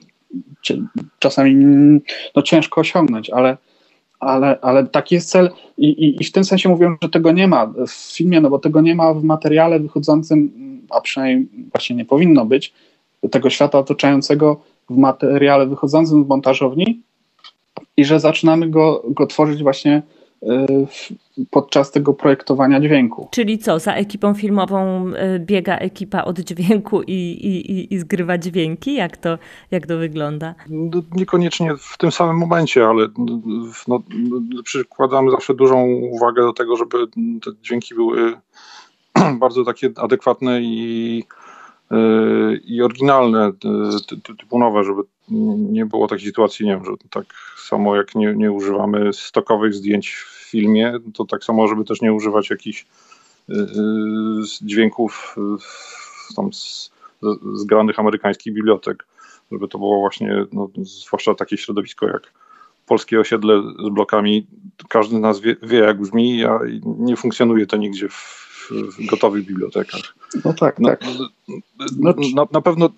czasami 1.18 1.55
no, 2.37 2.42
ciężko 2.42 2.81
osiągnąć, 2.81 3.31
ale, 3.31 3.57
ale, 4.21 4.59
ale 4.61 4.87
taki 4.87 5.14
jest 5.14 5.31
cel. 5.31 5.51
I, 5.79 5.88
i, 5.88 6.23
i 6.23 6.25
w 6.25 6.33
tym 6.33 6.45
sensie 6.45 6.68
mówią, 6.68 6.97
że 7.03 7.09
tego 7.09 7.33
nie 7.33 7.49
ma 7.49 7.66
w 7.66 7.90
filmie, 7.90 8.40
no 8.40 8.51
bo 8.51 8.59
tego 8.59 8.81
nie 8.81 8.95
ma 8.95 9.14
w 9.14 9.25
materiale 9.25 9.81
wychodzącym, 9.81 10.53
a 10.90 11.01
przynajmniej 11.01 11.49
właśnie 11.73 11.97
nie 11.97 12.05
powinno 12.05 12.47
być, 12.47 12.73
tego 13.31 13.51
świata 13.51 13.79
otaczającego 13.79 14.61
w 14.90 14.97
materiale 14.97 15.66
wychodzącym 15.66 16.25
z 16.25 16.29
montażowni 16.29 17.01
i 17.97 18.05
że 18.05 18.21
zaczynamy 18.21 18.71
go, 18.71 19.03
go 19.09 19.27
tworzyć 19.27 19.62
właśnie 19.62 20.03
podczas 21.50 21.90
tego 21.90 22.14
projektowania 22.14 22.81
dźwięku. 22.81 23.28
Czyli 23.31 23.59
co, 23.59 23.78
za 23.78 23.94
ekipą 23.94 24.35
filmową 24.35 25.09
y, 25.09 25.38
biega 25.38 25.76
ekipa 25.76 26.24
od 26.24 26.38
dźwięku 26.38 27.02
i, 27.02 27.12
i, 27.12 27.94
i 27.94 27.98
zgrywa 27.98 28.38
dźwięki? 28.38 28.94
Jak 28.94 29.16
to, 29.16 29.38
jak 29.70 29.87
to 29.87 29.98
wygląda? 29.98 30.55
No, 30.68 31.02
niekoniecznie 31.12 31.74
w 31.76 31.98
tym 31.98 32.12
samym 32.12 32.37
momencie, 32.37 32.87
ale 32.87 33.09
no, 33.88 34.02
przykładamy 34.64 35.31
zawsze 35.31 35.55
dużą 35.55 35.87
uwagę 35.87 36.42
do 36.42 36.52
tego, 36.52 36.76
żeby 36.76 37.07
te 37.44 37.50
dźwięki 37.62 37.94
były 37.94 38.33
bardzo 39.40 39.64
takie 39.64 39.90
adekwatne 39.96 40.61
i, 40.62 41.24
y, 41.92 42.61
i 42.64 42.83
oryginalne, 42.83 43.52
y, 44.12 44.37
typu 44.38 44.59
nowe, 44.59 44.85
żeby 44.85 45.02
nie 45.57 45.87
było 45.87 46.09
takiej 46.09 46.27
sytuacji, 46.27 46.66
nie 46.66 46.73
wiem, 46.73 46.85
że 46.85 46.92
tak 47.11 47.25
samo 47.57 47.97
jak 47.97 48.14
nie, 48.14 48.35
nie 48.37 48.53
używamy 48.53 49.12
stokowych 49.12 49.75
zdjęć 49.75 50.11
w 50.11 50.51
filmie, 50.51 50.95
to 51.14 51.25
tak 51.25 51.45
samo, 51.45 51.68
żeby 51.68 51.85
też 51.85 52.01
nie 52.01 52.12
używać 52.12 52.51
jakichś 52.51 52.87
y, 53.51 53.55
y, 53.55 53.66
dźwięków 54.62 55.37
y, 55.38 56.35
tam 56.37 56.53
z, 56.53 56.90
zgranych 57.55 57.99
amerykańskich 57.99 58.55
bibliotek, 58.55 59.07
żeby 59.53 59.68
to 59.68 59.79
było 59.79 60.01
właśnie, 60.01 60.47
no, 60.53 60.68
zwłaszcza 60.83 61.35
takie 61.35 61.57
środowisko 61.57 62.07
jak 62.07 62.33
polskie 62.87 63.21
osiedle 63.21 63.62
z 63.62 63.95
blokami, 63.95 64.47
każdy 64.88 65.16
z 65.16 65.21
nas 65.21 65.40
wie, 65.40 65.57
wie 65.62 65.79
jak 65.79 66.01
brzmi, 66.01 66.45
a 66.45 66.59
nie 66.83 67.16
funkcjonuje 67.16 67.66
to 67.66 67.77
nigdzie 67.77 68.09
w, 68.09 68.42
w 68.71 69.07
gotowych 69.07 69.47
bibliotekach. 69.47 70.14
No 70.45 70.53
tak, 70.53 70.79
no, 70.79 70.88
tak. 70.88 71.01
No, 71.99 72.14
na, 72.35 72.47
na 72.53 72.61
pewno 72.61 72.90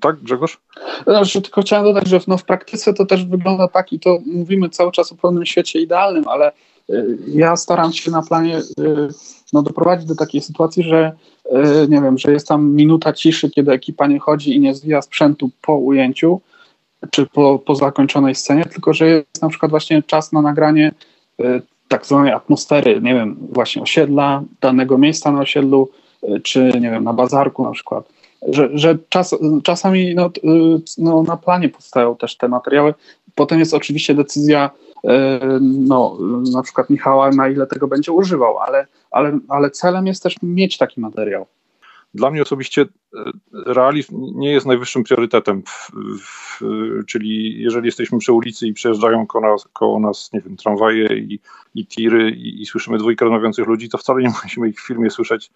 tak, 0.00 0.16
Grzegorz? 0.16 0.60
Znaczy, 1.06 1.42
tylko 1.42 1.62
chciałem 1.62 1.84
dodać, 1.84 2.08
że 2.08 2.20
no, 2.26 2.36
w 2.36 2.44
praktyce 2.44 2.94
to 2.94 3.06
też 3.06 3.24
wygląda 3.24 3.68
tak 3.68 3.92
i 3.92 4.00
to 4.00 4.18
mówimy 4.26 4.70
cały 4.70 4.92
czas 4.92 5.12
o 5.12 5.16
pewnym 5.16 5.46
świecie 5.46 5.80
idealnym, 5.80 6.28
ale 6.28 6.52
y, 6.90 7.18
ja 7.28 7.56
staram 7.56 7.92
się 7.92 8.10
na 8.10 8.22
planie 8.22 8.58
y, 8.58 9.08
no, 9.52 9.62
doprowadzić 9.62 10.08
do 10.08 10.14
takiej 10.14 10.40
sytuacji, 10.40 10.82
że 10.82 11.12
y, 11.46 11.88
nie 11.88 12.00
wiem, 12.00 12.18
że 12.18 12.32
jest 12.32 12.48
tam 12.48 12.70
minuta 12.70 13.12
ciszy, 13.12 13.50
kiedy 13.50 13.72
ekipa 13.72 14.06
nie 14.06 14.18
chodzi 14.18 14.54
i 14.54 14.60
nie 14.60 14.74
zwija 14.74 15.02
sprzętu 15.02 15.50
po 15.62 15.76
ujęciu, 15.76 16.40
czy 17.10 17.26
po, 17.26 17.58
po 17.58 17.74
zakończonej 17.74 18.34
scenie, 18.34 18.64
tylko 18.64 18.92
że 18.92 19.08
jest 19.08 19.42
na 19.42 19.48
przykład 19.48 19.70
właśnie 19.70 20.02
czas 20.02 20.32
na 20.32 20.42
nagranie 20.42 20.92
tak 21.88 22.06
zwanej 22.06 22.32
atmosfery, 22.32 23.00
nie 23.02 23.14
wiem, 23.14 23.36
właśnie 23.52 23.82
osiedla, 23.82 24.42
danego 24.60 24.98
miejsca 24.98 25.32
na 25.32 25.40
osiedlu, 25.40 25.88
czy 26.42 26.72
nie 26.80 26.90
wiem, 26.90 27.04
na 27.04 27.12
bazarku 27.12 27.64
na 27.64 27.70
przykład 27.70 28.08
że, 28.48 28.70
że 28.74 28.98
czas, 29.08 29.34
czasami 29.62 30.14
no, 30.14 30.30
no, 30.98 31.22
na 31.22 31.36
planie 31.36 31.68
powstają 31.68 32.16
też 32.16 32.36
te 32.36 32.48
materiały. 32.48 32.94
Potem 33.34 33.58
jest 33.58 33.74
oczywiście 33.74 34.14
decyzja 34.14 34.70
e, 35.04 35.40
no, 35.60 36.18
na 36.52 36.62
przykład 36.62 36.90
Michała, 36.90 37.30
na 37.30 37.48
ile 37.48 37.66
tego 37.66 37.88
będzie 37.88 38.12
używał, 38.12 38.58
ale, 38.58 38.86
ale, 39.10 39.38
ale 39.48 39.70
celem 39.70 40.06
jest 40.06 40.22
też 40.22 40.36
mieć 40.42 40.78
taki 40.78 41.00
materiał. 41.00 41.46
Dla 42.14 42.30
mnie 42.30 42.42
osobiście 42.42 42.82
e, 42.82 42.86
realizm 43.66 44.38
nie 44.38 44.52
jest 44.52 44.66
najwyższym 44.66 45.04
priorytetem, 45.04 45.62
czyli 47.06 47.62
jeżeli 47.62 47.86
jesteśmy 47.86 48.18
przy 48.18 48.32
ulicy 48.32 48.66
i 48.66 48.72
przejeżdżają 48.72 49.26
koło 49.26 49.44
nas, 49.44 49.68
koło 49.72 50.00
nas 50.00 50.32
nie 50.32 50.40
wiem, 50.40 50.56
tramwaje 50.56 51.06
i, 51.18 51.40
i 51.74 51.86
tiry 51.86 52.30
i, 52.30 52.62
i 52.62 52.66
słyszymy 52.66 52.98
dwójkę 52.98 53.24
rozmawiających 53.24 53.66
ludzi, 53.66 53.88
to 53.88 53.98
wcale 53.98 54.22
nie 54.22 54.28
musimy 54.42 54.68
ich 54.68 54.80
w 54.80 54.86
filmie 54.86 55.10
słyszeć 55.10 55.50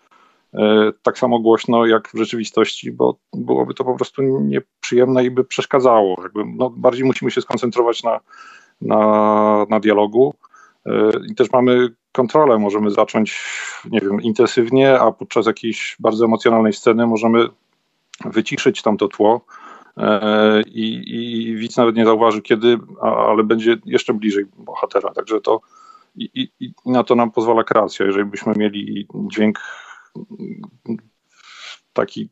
tak 1.02 1.18
samo 1.18 1.38
głośno 1.38 1.86
jak 1.86 2.08
w 2.08 2.18
rzeczywistości, 2.18 2.92
bo 2.92 3.18
byłoby 3.34 3.74
to 3.74 3.84
po 3.84 3.94
prostu 3.94 4.22
nieprzyjemne 4.22 5.24
i 5.24 5.30
by 5.30 5.44
przeszkadzało. 5.44 6.16
Jakby, 6.22 6.44
no, 6.56 6.70
bardziej 6.70 7.04
musimy 7.04 7.30
się 7.30 7.40
skoncentrować 7.40 8.02
na, 8.02 8.20
na, 8.80 9.66
na 9.70 9.80
dialogu 9.80 10.34
e, 10.86 11.10
i 11.30 11.34
też 11.34 11.52
mamy 11.52 11.88
kontrolę. 12.12 12.58
Możemy 12.58 12.90
zacząć, 12.90 13.42
nie 13.90 14.00
wiem, 14.00 14.20
intensywnie, 14.20 15.00
a 15.00 15.12
podczas 15.12 15.46
jakiejś 15.46 15.96
bardzo 16.00 16.24
emocjonalnej 16.24 16.72
sceny 16.72 17.06
możemy 17.06 17.48
wyciszyć 18.24 18.82
tamto 18.82 19.08
tło, 19.08 19.44
i, 20.66 21.02
i 21.06 21.56
widz 21.56 21.76
nawet 21.76 21.96
nie 21.96 22.04
zauważy 22.04 22.42
kiedy, 22.42 22.78
ale 23.02 23.44
będzie 23.44 23.76
jeszcze 23.84 24.14
bliżej 24.14 24.44
bohatera. 24.56 25.12
Także 25.14 25.40
to 25.40 25.60
i, 26.16 26.30
i, 26.34 26.50
i 26.60 26.72
na 26.86 27.04
to 27.04 27.14
nam 27.14 27.30
pozwala 27.30 27.64
kreacja. 27.64 28.06
Jeżeli 28.06 28.24
byśmy 28.24 28.52
mieli 28.56 29.06
dźwięk 29.14 29.60
taki 31.92 32.30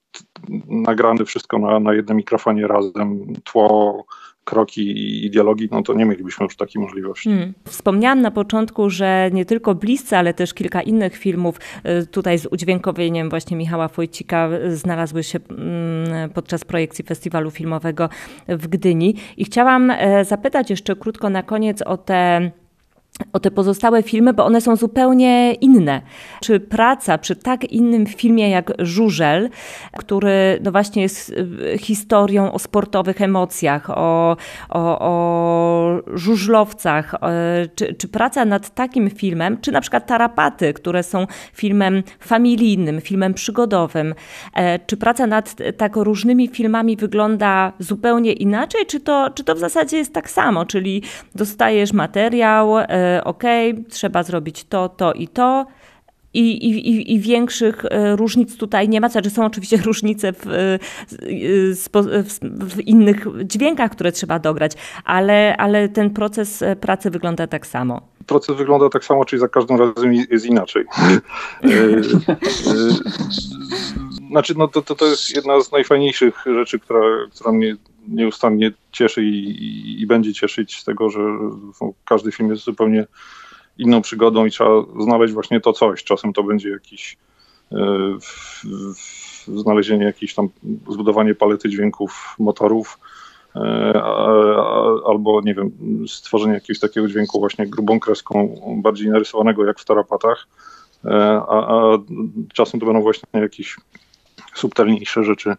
nagrany 0.68 1.24
wszystko 1.24 1.58
na, 1.58 1.80
na 1.80 1.94
jednym 1.94 2.16
mikrofonie 2.16 2.66
razem, 2.66 3.32
tło, 3.44 4.06
kroki 4.44 5.24
i 5.26 5.30
dialogi, 5.30 5.68
no 5.72 5.82
to 5.82 5.94
nie 5.94 6.04
mielibyśmy 6.04 6.44
już 6.44 6.56
takiej 6.56 6.82
możliwości. 6.82 7.28
Hmm. 7.30 7.54
Wspomniałam 7.64 8.20
na 8.20 8.30
początku, 8.30 8.90
że 8.90 9.30
nie 9.32 9.44
tylko 9.44 9.74
Bliscy, 9.74 10.16
ale 10.16 10.34
też 10.34 10.54
kilka 10.54 10.82
innych 10.82 11.16
filmów 11.16 11.60
y, 12.02 12.06
tutaj 12.06 12.38
z 12.38 12.46
udźwiękowieniem 12.46 13.30
właśnie 13.30 13.56
Michała 13.56 13.88
Wojcika 13.88 14.48
znalazły 14.68 15.22
się 15.22 15.38
mm, 15.50 16.30
podczas 16.30 16.64
projekcji 16.64 17.04
festiwalu 17.04 17.50
filmowego 17.50 18.08
w 18.48 18.68
Gdyni. 18.68 19.14
I 19.36 19.44
chciałam 19.44 19.90
e, 19.90 20.24
zapytać 20.24 20.70
jeszcze 20.70 20.96
krótko 20.96 21.30
na 21.30 21.42
koniec 21.42 21.82
o 21.82 21.96
te 21.96 22.50
o 23.32 23.40
te 23.40 23.50
pozostałe 23.50 24.02
filmy, 24.02 24.32
bo 24.32 24.44
one 24.44 24.60
są 24.60 24.76
zupełnie 24.76 25.54
inne. 25.54 26.02
Czy 26.40 26.60
praca 26.60 27.18
przy 27.18 27.36
tak 27.36 27.64
innym 27.64 28.06
filmie 28.06 28.50
jak 28.50 28.72
Żużel, 28.78 29.50
który 29.96 30.58
no 30.62 30.72
właśnie 30.72 31.02
jest 31.02 31.30
y, 31.30 31.78
historią 31.78 32.52
o 32.52 32.58
sportowych 32.58 33.20
emocjach, 33.20 33.90
o, 33.90 34.36
o, 34.68 34.98
o 34.98 36.00
żużlowcach, 36.14 37.14
czy, 37.74 37.94
czy 37.94 38.08
praca 38.08 38.44
nad 38.44 38.74
takim 38.74 39.10
filmem, 39.10 39.58
czy 39.60 39.72
na 39.72 39.80
przykład 39.80 40.06
Tarapaty, 40.06 40.72
które 40.72 41.02
są 41.02 41.26
filmem 41.52 42.02
familijnym, 42.20 43.00
filmem 43.00 43.34
przygodowym, 43.34 44.14
e, 44.54 44.78
czy 44.78 44.96
praca 44.96 45.26
nad 45.26 45.54
tak 45.76 45.96
różnymi 45.96 46.48
filmami 46.48 46.96
wygląda 46.96 47.72
zupełnie 47.78 48.32
inaczej, 48.32 48.86
czy 48.86 49.00
to, 49.00 49.30
czy 49.34 49.44
to 49.44 49.54
w 49.54 49.58
zasadzie 49.58 49.96
jest 49.96 50.12
tak 50.14 50.30
samo, 50.30 50.66
czyli 50.66 51.02
dostajesz 51.34 51.92
materiał, 51.92 52.78
e, 52.78 53.05
ok, 53.24 53.42
trzeba 53.88 54.22
zrobić 54.22 54.64
to, 54.64 54.88
to 54.88 55.12
i 55.12 55.28
to. 55.28 55.66
I, 56.34 56.68
i, 56.68 57.14
I 57.14 57.20
większych 57.20 57.84
e, 57.84 58.16
różnic 58.16 58.56
tutaj 58.56 58.88
nie 58.88 59.00
ma. 59.00 59.08
Znaczy 59.08 59.30
są 59.30 59.44
oczywiście 59.46 59.76
różnice 59.90 60.32
w, 60.32 60.46
e, 60.46 60.78
w, 61.74 62.38
w, 62.74 62.80
innych 62.80 63.26
dźwiękach, 63.44 63.90
które 63.90 64.12
trzeba 64.12 64.38
dograć, 64.38 64.72
ale, 65.04 65.56
ale 65.56 65.88
ten 65.88 66.10
proces 66.10 66.62
e, 66.62 66.76
pracy 66.76 67.10
wygląda 67.10 67.46
tak 67.46 67.66
samo. 67.66 68.00
Proces 68.26 68.56
wygląda 68.56 68.88
tak 68.88 69.04
samo, 69.04 69.24
czyli 69.24 69.40
za 69.40 69.48
każdym 69.48 69.76
razem 69.76 70.12
jest 70.12 70.46
inaczej. 70.46 70.84
znaczy, 74.30 74.54
no 74.58 74.68
to, 74.68 74.82
to, 74.82 74.94
to 74.94 75.06
jest 75.06 75.36
jedna 75.36 75.60
z 75.60 75.72
najfajniejszych 75.72 76.44
rzeczy, 76.46 76.78
która, 76.78 77.00
która 77.34 77.52
mnie 77.52 77.76
nieustannie 78.08 78.72
cieszy 78.92 79.24
i, 79.24 79.44
i, 79.44 80.00
i, 80.02 80.06
będzie 80.06 80.32
cieszyć 80.32 80.78
z 80.78 80.84
tego, 80.84 81.10
że 81.10 81.20
każdy 82.04 82.32
film 82.32 82.50
jest 82.50 82.64
zupełnie 82.64 83.06
inną 83.78 84.02
przygodą 84.02 84.46
i 84.46 84.50
trzeba 84.50 84.70
znaleźć 85.00 85.34
właśnie 85.34 85.60
to 85.60 85.72
coś. 85.72 86.04
Czasem 86.04 86.32
to 86.32 86.42
będzie 86.42 86.70
jakiś 86.70 87.16
w 88.20 89.60
znalezienie 89.60 90.04
jakiejś 90.04 90.34
tam, 90.34 90.48
zbudowanie 90.88 91.34
palety 91.34 91.68
dźwięków 91.68 92.34
motorów, 92.38 92.98
e, 93.56 94.02
albo 95.06 95.40
nie 95.44 95.54
wiem, 95.54 95.70
stworzenie 96.08 96.54
jakiegoś 96.54 96.80
takiego 96.80 97.08
dźwięku 97.08 97.40
właśnie 97.40 97.66
grubą 97.66 98.00
kreską, 98.00 98.60
bardziej 98.82 99.10
narysowanego 99.10 99.64
jak 99.64 99.80
w 99.80 99.84
tarapatach, 99.84 100.46
e, 101.04 101.42
a, 101.48 101.66
a 101.68 101.98
czasem 102.54 102.80
to 102.80 102.86
będą 102.86 103.02
właśnie 103.02 103.40
jakieś 103.40 103.76
subtelniejsze 104.54 105.24
rzeczy, 105.24 105.56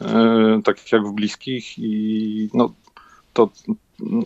E, 0.00 0.60
takich 0.64 0.92
jak 0.92 1.06
w 1.06 1.12
bliskich 1.12 1.78
i 1.78 2.50
no, 2.54 2.72
to 3.32 3.48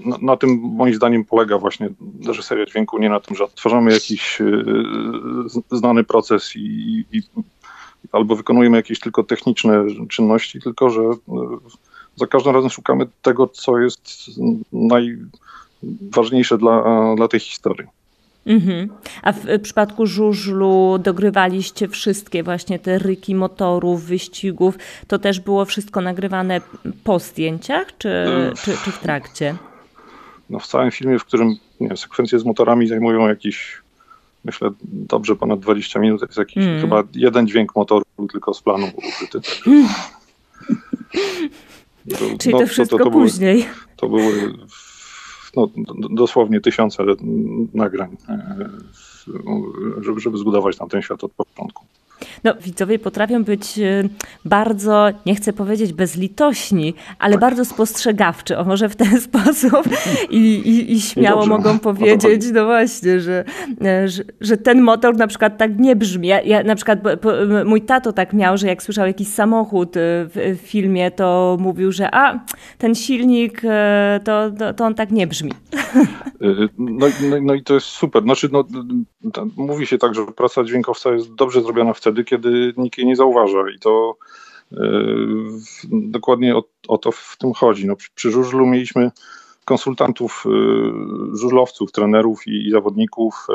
na, 0.05 0.17
na, 0.23 0.37
tym 0.37 0.61
moim 0.63 0.95
zdaniem 0.95 1.25
polega 1.25 1.59
właśnie 1.59 1.89
reżyseria 2.27 2.67
dźwięku, 2.67 2.99
nie 2.99 3.09
na 3.09 3.21
tym, 3.21 3.37
że 3.37 3.45
tworzymy 3.55 3.93
jakiś 3.93 4.41
e, 4.41 4.65
znany 5.71 6.05
proces 6.05 6.57
i, 6.57 7.05
i, 7.13 7.23
albo 8.13 8.37
wykonujemy 8.37 8.77
jakieś 8.77 9.01
tylko 9.01 9.23
techniczne 9.23 9.85
czynności, 10.09 10.61
tylko 10.61 10.91
że 10.91 11.03
e, 11.03 11.15
za 12.17 12.27
każdym 12.27 12.55
razem 12.55 12.71
szukamy 12.71 13.07
tego, 13.23 13.49
co 13.49 13.79
jest 13.79 14.31
najważniejsze 14.73 16.59
dla, 16.59 16.85
dla 17.17 17.29
tej 17.29 17.41
historii. 17.41 18.02
Mhm. 18.47 18.89
A 19.23 19.33
w 19.33 19.61
przypadku 19.63 20.07
żużlu 20.07 20.99
dogrywaliście 20.99 21.89
wszystkie 21.89 22.43
właśnie 22.43 22.79
te 22.79 22.99
ryki 22.99 23.35
motorów, 23.35 24.05
wyścigów. 24.05 24.79
To 25.07 25.19
też 25.19 25.41
było 25.41 25.65
wszystko 25.65 26.01
nagrywane 26.01 26.61
po 27.05 27.19
zdjęciach, 27.19 27.99
czy, 27.99 28.27
czy, 28.65 28.77
czy 28.85 28.91
w 28.93 28.99
trakcie? 28.99 29.55
No 30.51 30.59
w 30.59 30.67
całym 30.67 30.91
filmie, 30.91 31.19
w 31.19 31.25
którym 31.25 31.57
nie, 31.81 31.97
sekwencje 31.97 32.39
z 32.39 32.45
motorami 32.45 32.87
zajmują 32.87 33.29
jakieś, 33.29 33.83
myślę, 34.45 34.71
dobrze 34.83 35.37
ponad 35.37 35.61
20 35.61 36.01
minut. 36.01 36.23
Jest 36.23 36.39
jakiś 36.39 36.65
mm. 36.65 36.81
chyba 36.81 37.03
jeden 37.15 37.47
dźwięk 37.47 37.77
motoru 37.77 38.05
tylko 38.33 38.55
z 38.55 38.63
planu 38.63 38.87
ukryty. 38.87 39.49
Mm. 39.67 39.89
To, 42.11 42.17
Czyli 42.39 42.53
no, 42.53 42.59
to 42.59 42.67
wszystko 42.67 42.99
to, 42.99 43.05
to, 43.05 43.11
to 43.11 43.17
później. 43.17 43.57
Były, 43.57 43.75
to 43.97 44.09
były 44.09 44.53
no, 45.57 45.69
dosłownie 46.11 46.61
tysiące 46.61 47.03
nagrań, 47.75 48.17
e, 48.29 48.69
żeby 50.21 50.39
zbudować 50.39 50.77
tam 50.77 50.89
ten 50.89 51.03
świat 51.03 51.25
od 51.25 51.33
początku. 51.33 51.85
No, 52.45 52.55
widzowie 52.61 52.99
potrafią 52.99 53.45
być 53.45 53.79
e, 53.79 54.03
bardzo, 54.45 55.09
nie 55.27 55.35
chcę 55.35 55.53
powiedzieć 55.53 55.93
bezlitośni, 55.93 56.95
ale 57.19 57.33
tak. 57.33 57.41
bardzo 57.41 57.65
spostrzegawczy, 57.65 58.59
o 58.59 58.65
może 58.65 58.89
w 58.89 58.97
ten 58.97 59.21
sposób 59.31 59.89
i, 60.31 60.37
i, 60.37 60.93
i 60.93 61.01
śmiało 61.01 61.47
mogą 61.47 61.79
powiedzieć, 61.79 62.43
no 62.53 62.65
właśnie, 62.65 63.21
że, 63.21 63.45
e, 63.85 64.09
że, 64.09 64.23
że, 64.41 64.57
ten 64.57 64.81
motor 64.81 65.17
na 65.17 65.27
przykład 65.27 65.59
tak 65.59 65.79
nie 65.79 65.97
brzmi. 65.97 66.29
Ja, 66.29 66.43
ja, 66.43 66.63
na 66.63 66.75
przykład 66.75 66.99
mój 67.65 67.83
tato 67.83 68.13
tak 68.13 68.33
miał, 68.33 68.59
że 68.59 68.67
jak 68.67 68.83
słyszał 68.83 69.07
jakiś 69.07 69.29
samochód 69.29 69.97
e, 69.97 70.01
w, 70.01 70.59
w 70.63 70.67
filmie, 70.67 71.11
to 71.11 71.57
mówił, 71.61 71.93
że 71.93 72.15
a, 72.15 72.45
ten 72.79 72.95
silnik, 72.95 73.63
to, 74.25 74.51
to, 74.59 74.75
to 74.75 74.85
on 74.85 74.95
tak 74.95 75.11
nie 75.11 75.27
brzmi. 75.27 75.53
No, 76.79 77.07
no, 77.31 77.37
no, 77.43 77.55
i 77.55 77.63
to 77.63 77.75
jest 77.75 77.87
super. 77.87 78.23
Znaczy, 78.23 78.49
no, 78.53 78.65
mówi 79.57 79.87
się 79.87 79.99
tak, 79.99 80.15
że 80.15 80.27
praca 80.27 80.65
dźwiękowca 80.65 81.13
jest 81.13 81.35
dobrze 81.35 81.63
zrobiona 81.63 81.93
wtedy, 81.93 82.12
kiedy 82.25 82.73
nikt 82.77 82.99
jej 82.99 83.07
nie 83.07 83.17
zauważa 83.17 83.71
i 83.77 83.79
to 83.79 84.17
yy, 84.71 84.81
dokładnie 85.93 86.57
o, 86.57 86.65
o, 86.89 86.99
to 86.99 87.13
w 87.13 87.37
tym 87.39 87.53
chodzi. 87.53 87.87
No, 87.87 87.97
przy, 87.97 88.11
przy 88.15 88.31
żużlu 88.31 88.67
mieliśmy 88.67 89.11
konsultantów, 89.65 90.45
yy, 90.47 91.37
żużlowców, 91.37 91.93
trenerów 91.93 92.47
i, 92.47 92.69
i 92.69 92.71
zawodników, 92.71 93.47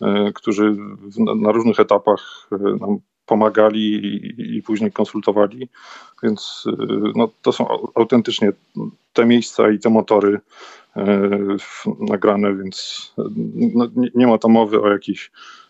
yy, 0.00 0.32
którzy 0.32 0.70
w, 0.72 1.18
na 1.18 1.52
różnych 1.52 1.80
etapach 1.80 2.48
nam 2.80 2.98
pomagali 3.26 3.94
i, 3.94 4.56
i, 4.56 4.62
później 4.62 4.92
konsultowali, 4.92 5.68
więc 6.22 6.64
no, 7.14 7.28
to 7.42 7.52
są 7.52 7.68
autentycznie 7.94 8.52
te 9.12 9.26
miejsca 9.26 9.70
i 9.70 9.78
te 9.78 9.90
motory 9.90 10.40
nagrane, 12.00 12.56
więc 12.56 13.06
no, 13.74 13.86
nie, 13.96 14.08
nie 14.14 14.26
ma 14.26 14.38
tam 14.38 14.52
mowy 14.52 14.82
o 14.82 14.88
jakichś 14.88 15.30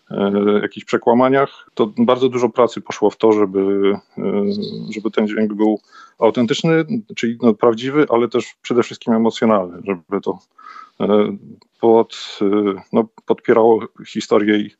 jakichś 0.61 0.85
przekłamaniach, 0.85 1.69
to 1.73 1.93
bardzo 1.97 2.29
dużo 2.29 2.49
pracy 2.49 2.81
poszło 2.81 3.09
w 3.09 3.17
to, 3.17 3.31
żeby, 3.31 3.93
e, 4.17 4.23
żeby 4.89 5.11
ten 5.11 5.27
dźwięk 5.27 5.53
był 5.53 5.79
autentyczny, 6.19 6.85
czyli 7.15 7.37
no, 7.41 7.53
prawdziwy, 7.53 8.05
ale 8.09 8.27
też 8.27 8.55
przede 8.61 8.83
wszystkim 8.83 9.13
emocjonalny, 9.13 9.81
żeby 9.85 10.21
to 10.21 10.39
e, 10.99 11.37
pod, 11.79 12.39
no, 12.93 13.07
podpierało 13.25 13.79
historię 14.07 14.57
i 14.57 14.71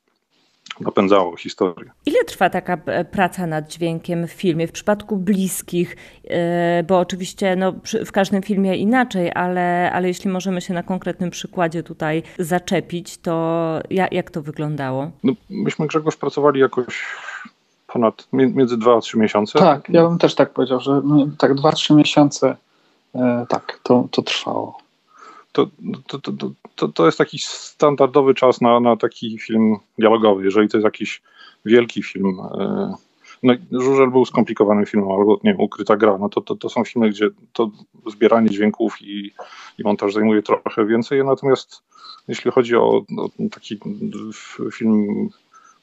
napędzało 0.79 1.37
historię. 1.37 1.91
Ile 2.05 2.23
trwa 2.23 2.49
taka 2.49 2.77
e, 2.85 3.05
praca 3.05 3.47
nad 3.47 3.67
dźwiękiem 3.67 4.27
w 4.27 4.31
filmie? 4.31 4.67
W 4.67 4.71
przypadku 4.71 5.17
bliskich, 5.17 5.95
e, 6.29 6.83
bo 6.83 6.99
oczywiście 6.99 7.55
no, 7.55 7.73
w 8.05 8.11
każdym 8.11 8.41
filmie 8.41 8.77
inaczej, 8.77 9.31
ale, 9.35 9.91
ale 9.93 10.07
jeśli 10.07 10.29
możemy 10.29 10.61
się 10.61 10.73
na 10.73 10.83
konkretnym 10.83 11.29
przykładzie 11.29 11.83
tutaj 11.83 12.23
zaczepić, 12.39 13.17
to 13.17 13.79
jak 13.89 14.31
to 14.31 14.41
wyglądało? 14.41 15.11
No, 15.23 15.33
myśmy 15.49 15.87
Grzegorz 15.87 16.15
pracowali 16.15 16.59
jakoś 16.59 17.05
ponad, 17.87 18.27
między 18.33 18.77
dwa 18.77 18.97
a 18.97 19.01
trzy 19.01 19.17
miesiące. 19.19 19.59
Tak, 19.59 19.89
ja 19.89 20.07
bym 20.07 20.17
też 20.17 20.35
tak 20.35 20.49
powiedział, 20.53 20.79
że 20.79 21.01
tak 21.37 21.53
dwa, 21.53 21.71
trzy 21.71 21.93
miesiące 21.93 22.55
e, 23.15 23.45
tak, 23.49 23.79
to, 23.83 24.07
to 24.11 24.21
trwało 24.21 24.80
to, 25.51 25.67
to, 26.07 26.19
to, 26.19 26.51
to, 26.75 26.87
to 26.87 27.05
jest 27.05 27.17
taki 27.17 27.39
standardowy 27.39 28.33
czas 28.33 28.61
na, 28.61 28.79
na 28.79 28.97
taki 28.97 29.39
film 29.39 29.77
dialogowy. 29.99 30.43
Jeżeli 30.43 30.69
to 30.69 30.77
jest 30.77 30.85
jakiś 30.85 31.21
wielki 31.65 32.03
film, 32.03 32.39
e, 32.59 32.93
no 33.43 33.53
Żużel 33.71 34.11
był 34.11 34.25
skomplikowanym 34.25 34.85
filmem, 34.85 35.11
albo 35.11 35.39
nie 35.43 35.51
wiem, 35.51 35.61
Ukryta 35.61 35.97
Gra, 35.97 36.17
no 36.17 36.29
to, 36.29 36.41
to, 36.41 36.55
to 36.55 36.69
są 36.69 36.83
filmy, 36.83 37.09
gdzie 37.09 37.29
to 37.53 37.71
zbieranie 38.07 38.49
dźwięków 38.49 39.01
i, 39.01 39.31
i 39.77 39.83
montaż 39.83 40.13
zajmuje 40.13 40.41
trochę 40.41 40.85
więcej, 40.85 41.25
natomiast 41.25 41.83
jeśli 42.27 42.51
chodzi 42.51 42.75
o, 42.75 43.05
o 43.17 43.29
taki 43.51 43.79
film 44.73 45.29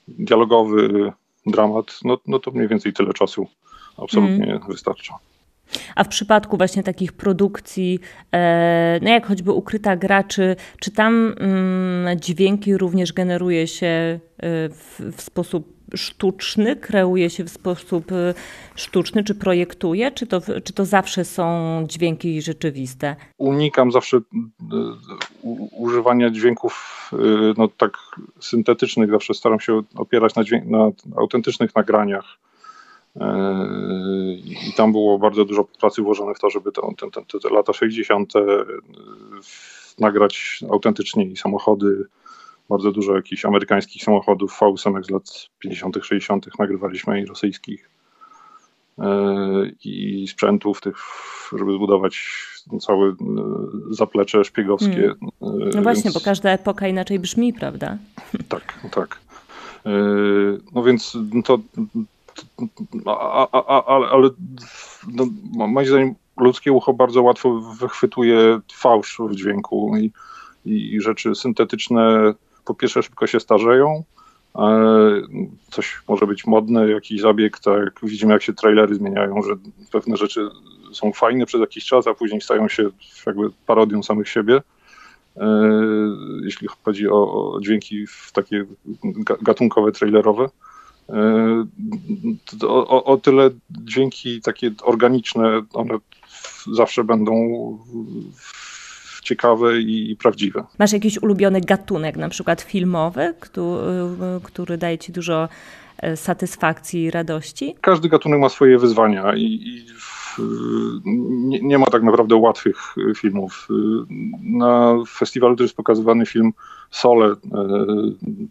dialogowy, 0.09 1.12
dramat, 1.46 1.98
no, 2.04 2.18
no 2.26 2.38
to 2.38 2.50
mniej 2.50 2.68
więcej 2.68 2.92
tyle 2.92 3.12
czasu 3.12 3.46
absolutnie 3.96 4.54
mm. 4.54 4.61
wystarcza. 4.68 5.14
A 5.96 6.04
w 6.04 6.09
przypadku 6.09 6.57
właśnie 6.57 6.83
takich 6.83 7.12
produkcji, 7.12 8.00
e, 8.33 8.98
no 9.02 9.11
jak 9.11 9.26
choćby 9.26 9.52
Ukryta 9.52 9.96
Gra, 9.96 10.24
czy, 10.24 10.57
czy 10.81 10.90
tam 10.90 11.35
mm, 11.40 12.20
dźwięki 12.20 12.76
również 12.76 13.12
generuje 13.12 13.66
się 13.66 13.87
e, 13.87 14.18
w, 14.68 15.00
w 15.16 15.20
sposób 15.20 15.78
sztuczny, 15.94 16.76
kreuje 16.76 17.31
się 17.31 17.44
w 17.44 17.50
sposób 17.50 18.12
e, 18.12 18.35
sztuczny, 18.74 19.24
czy 19.24 19.35
projektuje, 19.35 20.11
czy 20.11 20.26
to, 20.26 20.40
czy 20.64 20.72
to 20.72 20.85
zawsze 20.85 21.24
są 21.24 21.44
dźwięki 21.88 22.42
rzeczywiste? 22.42 23.16
Unikam 23.38 23.92
zawsze 23.92 24.20
używania 25.72 26.31
dźwięków 26.31 27.11
no, 27.57 27.68
tak 27.68 27.98
syntetycznych, 28.40 29.11
zawsze 29.11 29.35
staram 29.35 29.61
się 29.61 29.83
opierać 29.96 30.35
na, 30.35 30.42
na 30.64 30.90
autentycznych 31.16 31.74
nagraniach 31.74 32.38
i 34.68 34.72
tam 34.76 34.92
było 34.92 35.18
bardzo 35.18 35.44
dużo 35.44 35.64
pracy 35.64 36.02
włożone 36.02 36.35
w 36.35 36.38
to, 36.38 36.50
żeby 36.50 36.72
to, 36.72 36.92
te, 36.98 37.11
te, 37.11 37.40
te 37.40 37.48
lata 37.50 37.72
60. 37.72 38.37
E, 38.37 38.40
nagrać 39.98 40.61
autentycznie 40.70 41.37
samochody. 41.37 42.04
Bardzo 42.68 42.92
dużo 42.92 43.16
jakichś 43.16 43.44
amerykańskich 43.44 44.02
samochodów 44.02 44.59
V8 44.61 45.04
z 45.04 45.11
lat 45.11 45.48
50., 45.59 45.98
60. 46.02 46.46
nagrywaliśmy 46.59 47.20
i 47.20 47.26
rosyjskich. 47.26 47.90
E, 48.98 49.04
I 49.85 50.26
sprzętów 50.28 50.81
tych, 50.81 50.96
żeby 51.59 51.72
zbudować 51.72 52.44
całe 52.81 53.14
zaplecze 53.90 54.44
szpiegowskie. 54.44 55.12
Hmm. 55.40 55.70
No 55.74 55.83
właśnie, 55.83 56.11
bo 56.11 56.20
każda 56.20 56.50
epoka 56.50 56.88
inaczej 56.88 57.18
brzmi, 57.18 57.52
prawda? 57.52 57.98
Tak, 58.48 58.81
tak. 58.90 59.20
No 60.74 60.83
więc 60.83 61.16
to, 61.44 61.59
ale, 63.87 64.09
ale 64.11 64.31
no, 65.12 65.27
moim 65.66 65.87
zdaniem 65.87 66.14
ludzkie 66.37 66.72
ucho 66.72 66.92
bardzo 66.92 67.22
łatwo 67.22 67.61
wychwytuje 67.61 68.61
fałsz 68.72 69.18
w 69.31 69.35
dźwięku 69.35 69.92
i, 69.96 70.12
i 70.64 71.01
rzeczy 71.01 71.35
syntetyczne 71.35 72.35
po 72.64 72.74
pierwsze 72.74 73.03
szybko 73.03 73.27
się 73.27 73.40
starzeją, 73.40 74.05
coś 75.70 76.03
może 76.09 76.27
być 76.27 76.46
modne, 76.46 76.88
jakiś 76.88 77.20
zabieg, 77.20 77.59
tak 77.59 78.01
widzimy 78.03 78.33
jak 78.33 78.42
się 78.42 78.53
trailery 78.53 78.94
zmieniają, 78.94 79.42
że 79.42 79.55
pewne 79.92 80.16
rzeczy 80.16 80.48
są 80.92 81.12
fajne 81.12 81.46
przez 81.46 81.61
jakiś 81.61 81.85
czas, 81.85 82.07
a 82.07 82.14
później 82.14 82.40
stają 82.40 82.68
się 82.68 82.90
jakby 83.27 83.51
parodią 83.66 84.03
samych 84.03 84.29
siebie. 84.29 84.62
E, 85.37 85.70
jeśli 86.44 86.68
chodzi 86.85 87.09
o 87.09 87.59
dźwięki 87.62 88.05
takie 88.33 88.64
gatunkowe, 89.42 89.92
trailerowe. 89.92 90.48
E, 91.08 92.66
o, 92.66 93.04
o 93.04 93.16
tyle 93.16 93.50
dźwięki 93.70 94.40
takie 94.40 94.70
organiczne, 94.82 95.62
one 95.72 95.94
zawsze 96.72 97.04
będą 97.04 97.34
ciekawe 99.22 99.80
i 99.80 100.16
prawdziwe. 100.16 100.64
Masz 100.78 100.92
jakiś 100.92 101.22
ulubiony 101.22 101.60
gatunek, 101.60 102.16
na 102.16 102.28
przykład 102.28 102.60
filmowy, 102.60 103.34
który, 103.40 103.82
który 104.42 104.78
daje 104.78 104.98
ci 104.98 105.12
dużo 105.12 105.48
e, 105.98 106.16
satysfakcji 106.16 107.02
i 107.02 107.10
radości? 107.10 107.74
Każdy 107.80 108.08
gatunek 108.08 108.40
ma 108.40 108.48
swoje 108.48 108.78
wyzwania 108.78 109.34
i, 109.34 109.44
i 109.44 109.86
nie, 111.04 111.60
nie, 111.60 111.78
ma 111.78 111.86
tak 111.86 112.02
naprawdę 112.02 112.36
łatwych 112.36 112.94
filmów. 113.16 113.68
Na 114.42 114.96
festiwalu 115.08 115.56
też 115.56 115.64
jest 115.64 115.76
pokazywany 115.76 116.26
film 116.26 116.52
Sole. 116.90 117.26
E, 117.26 117.36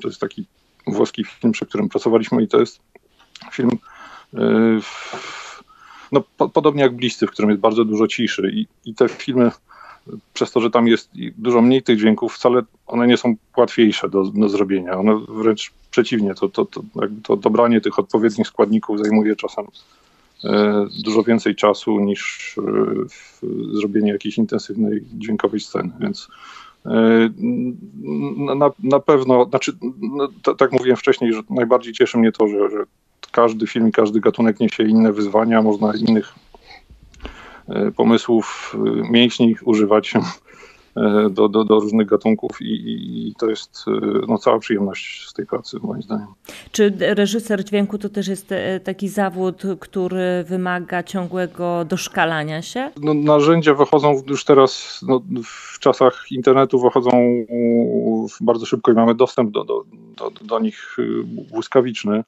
to 0.02 0.08
jest 0.08 0.20
taki 0.20 0.46
włoski 0.88 1.24
film, 1.24 1.54
przy 1.54 1.66
którym 1.66 1.90
pracowaliśmy 1.90 2.44
i 2.44 2.48
to 2.48 2.60
jest 2.60 2.80
film 3.52 3.72
e, 4.34 4.80
no, 6.12 6.24
po, 6.38 6.50
podobnie 6.50 6.82
jak 6.84 6.96
Bliscy, 6.96 7.28
w 7.28 7.32
którym 7.32 7.50
jest 7.50 7.62
bardzo 7.62 7.86
dużo 7.86 8.08
ciszy 8.08 8.52
i, 8.54 8.68
i 8.90 8.96
te 8.96 9.10
filmy 9.10 9.52
przez 10.34 10.52
to, 10.52 10.62
że 10.62 10.70
tam 10.70 10.88
jest 10.88 11.10
dużo 11.38 11.62
mniej 11.62 11.84
tych 11.84 11.98
dźwięków, 11.98 12.34
wcale 12.34 12.62
one 12.88 13.08
nie 13.08 13.18
są 13.18 13.36
łatwiejsze 13.58 14.10
do, 14.10 14.24
do 14.24 14.50
zrobienia. 14.50 14.98
One 14.98 15.20
wręcz 15.30 15.74
przeciwnie, 15.92 16.36
to, 16.36 16.50
to, 16.50 16.66
to, 16.66 16.82
to 17.24 17.38
dobranie 17.38 17.82
tych 17.82 18.00
odpowiednich 18.00 18.48
składników 18.48 19.00
zajmuje 19.00 19.36
czasem 19.36 19.66
e, 20.44 20.86
dużo 21.04 21.24
więcej 21.24 21.56
czasu 21.56 22.00
niż 22.00 22.56
e, 22.58 22.62
zrobienie 23.80 24.12
jakiejś 24.12 24.38
intensywnej 24.38 25.04
dźwiękowej 25.14 25.60
sceny, 25.60 25.90
więc 26.00 26.28
na, 28.56 28.72
na 28.84 29.00
pewno, 29.00 29.46
znaczy, 29.46 29.72
tak 30.58 30.72
mówiłem 30.72 30.98
wcześniej, 30.98 31.34
że 31.34 31.42
najbardziej 31.50 31.94
cieszy 31.94 32.18
mnie 32.18 32.32
to, 32.32 32.48
że, 32.48 32.70
że 32.70 32.84
każdy 33.32 33.68
film, 33.68 33.92
każdy 33.92 34.20
gatunek 34.20 34.60
niesie 34.60 34.84
inne 34.84 35.14
wyzwania, 35.14 35.62
można 35.62 35.94
innych 35.96 36.36
e, 37.70 37.92
pomysłów 37.92 38.76
e, 38.76 39.12
mięśni 39.12 39.56
używać. 39.64 40.16
E, 40.16 40.20
do, 41.30 41.50
do, 41.50 41.64
do 41.64 41.80
różnych 41.80 42.08
gatunków 42.08 42.62
i, 42.62 42.66
i, 43.28 43.36
to 43.36 43.50
jest 43.50 43.86
e, 43.88 43.92
no, 44.28 44.38
cała 44.38 44.60
przyjemność 44.60 45.30
z 45.30 45.34
tej 45.34 45.46
pracy, 45.46 45.78
moim 45.84 46.02
zdaniem. 46.02 46.28
Czy 46.72 46.94
reżyser 47.00 47.64
dźwięku 47.64 47.98
to 47.98 48.10
też 48.10 48.28
jest 48.28 48.52
e, 48.52 48.80
taki 48.80 49.10
zawód, 49.10 49.64
który 49.80 50.44
wymaga 50.48 51.04
ciągłego 51.04 51.86
doszkalania 51.86 52.62
się? 52.62 52.92
No, 53.02 53.14
narzędzia 53.14 53.74
wychodzą 53.74 54.24
już 54.28 54.46
teraz, 54.46 55.02
no, 55.08 55.22
w 55.44 55.80
czasach 55.80 56.26
internetu 56.32 56.80
wychodzą 56.80 57.10
bardzo 58.42 58.66
szybko 58.66 58.92
i 58.92 58.96
mamy 58.96 59.16
dostęp 59.16 59.52
do, 59.52 59.64
do, 59.64 59.84
do, 60.18 60.32
do 60.42 60.60
nich 60.60 60.98
błyskawiczny. 61.52 62.24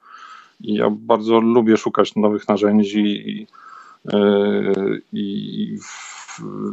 I 0.61 0.73
ja 0.73 0.89
bardzo 0.89 1.39
lubię 1.39 1.77
szukać 1.77 2.15
nowych 2.15 2.47
narzędzi 2.47 2.99
i, 2.99 3.47
i 5.13 5.77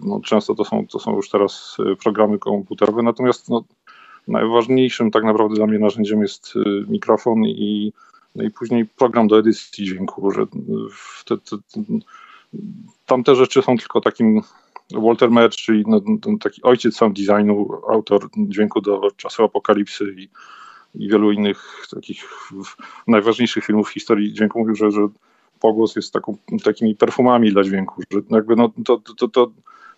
no, 0.02 0.20
często 0.20 0.54
to 0.54 0.64
są, 0.64 0.86
to 0.86 0.98
są 0.98 1.16
już 1.16 1.30
teraz 1.30 1.76
e, 1.92 1.96
programy 1.96 2.38
komputerowe, 2.38 3.02
natomiast 3.02 3.48
no, 3.48 3.64
najważniejszym 4.28 5.10
tak 5.10 5.24
naprawdę 5.24 5.54
dla 5.54 5.66
mnie 5.66 5.78
narzędziem 5.78 6.22
jest 6.22 6.54
e, 6.56 6.90
mikrofon 6.90 7.44
i, 7.44 7.92
no 8.34 8.44
i 8.44 8.50
później 8.50 8.86
program 8.86 9.28
do 9.28 9.38
edycji. 9.38 9.84
Dźwięku, 9.84 10.30
że 10.30 10.46
te, 11.24 11.36
te, 13.06 13.22
te 13.24 13.34
rzeczy 13.34 13.62
są 13.62 13.76
tylko 13.76 14.00
takim 14.00 14.42
Walter 14.94 15.30
Merch, 15.30 15.56
czyli 15.56 15.84
no, 15.86 16.00
taki 16.40 16.62
ojciec 16.62 16.96
sound 16.96 17.16
designu, 17.18 17.68
autor 17.90 18.28
dźwięku 18.36 18.80
do 18.80 19.00
czasu 19.16 19.44
apokalipsy 19.44 20.14
i, 20.18 20.28
i 20.94 21.08
wielu 21.08 21.32
innych 21.32 21.86
takich 21.90 22.28
najważniejszych 23.06 23.64
filmów 23.64 23.88
w 23.88 23.92
historii 23.92 24.32
dźwięku. 24.32 24.58
Mówił, 24.58 24.74
że, 24.74 24.90
że 24.90 25.08
pogłos 25.60 25.96
jest 25.96 26.12
taką, 26.12 26.36
takimi 26.64 26.94
perfumami 26.94 27.52
dla 27.52 27.64
dźwięku, 27.64 28.02
że 28.12 28.20
jakby 28.30 28.56
no, 28.56 28.70
to, 28.84 29.00
to, 29.16 29.28
to, 29.28 29.50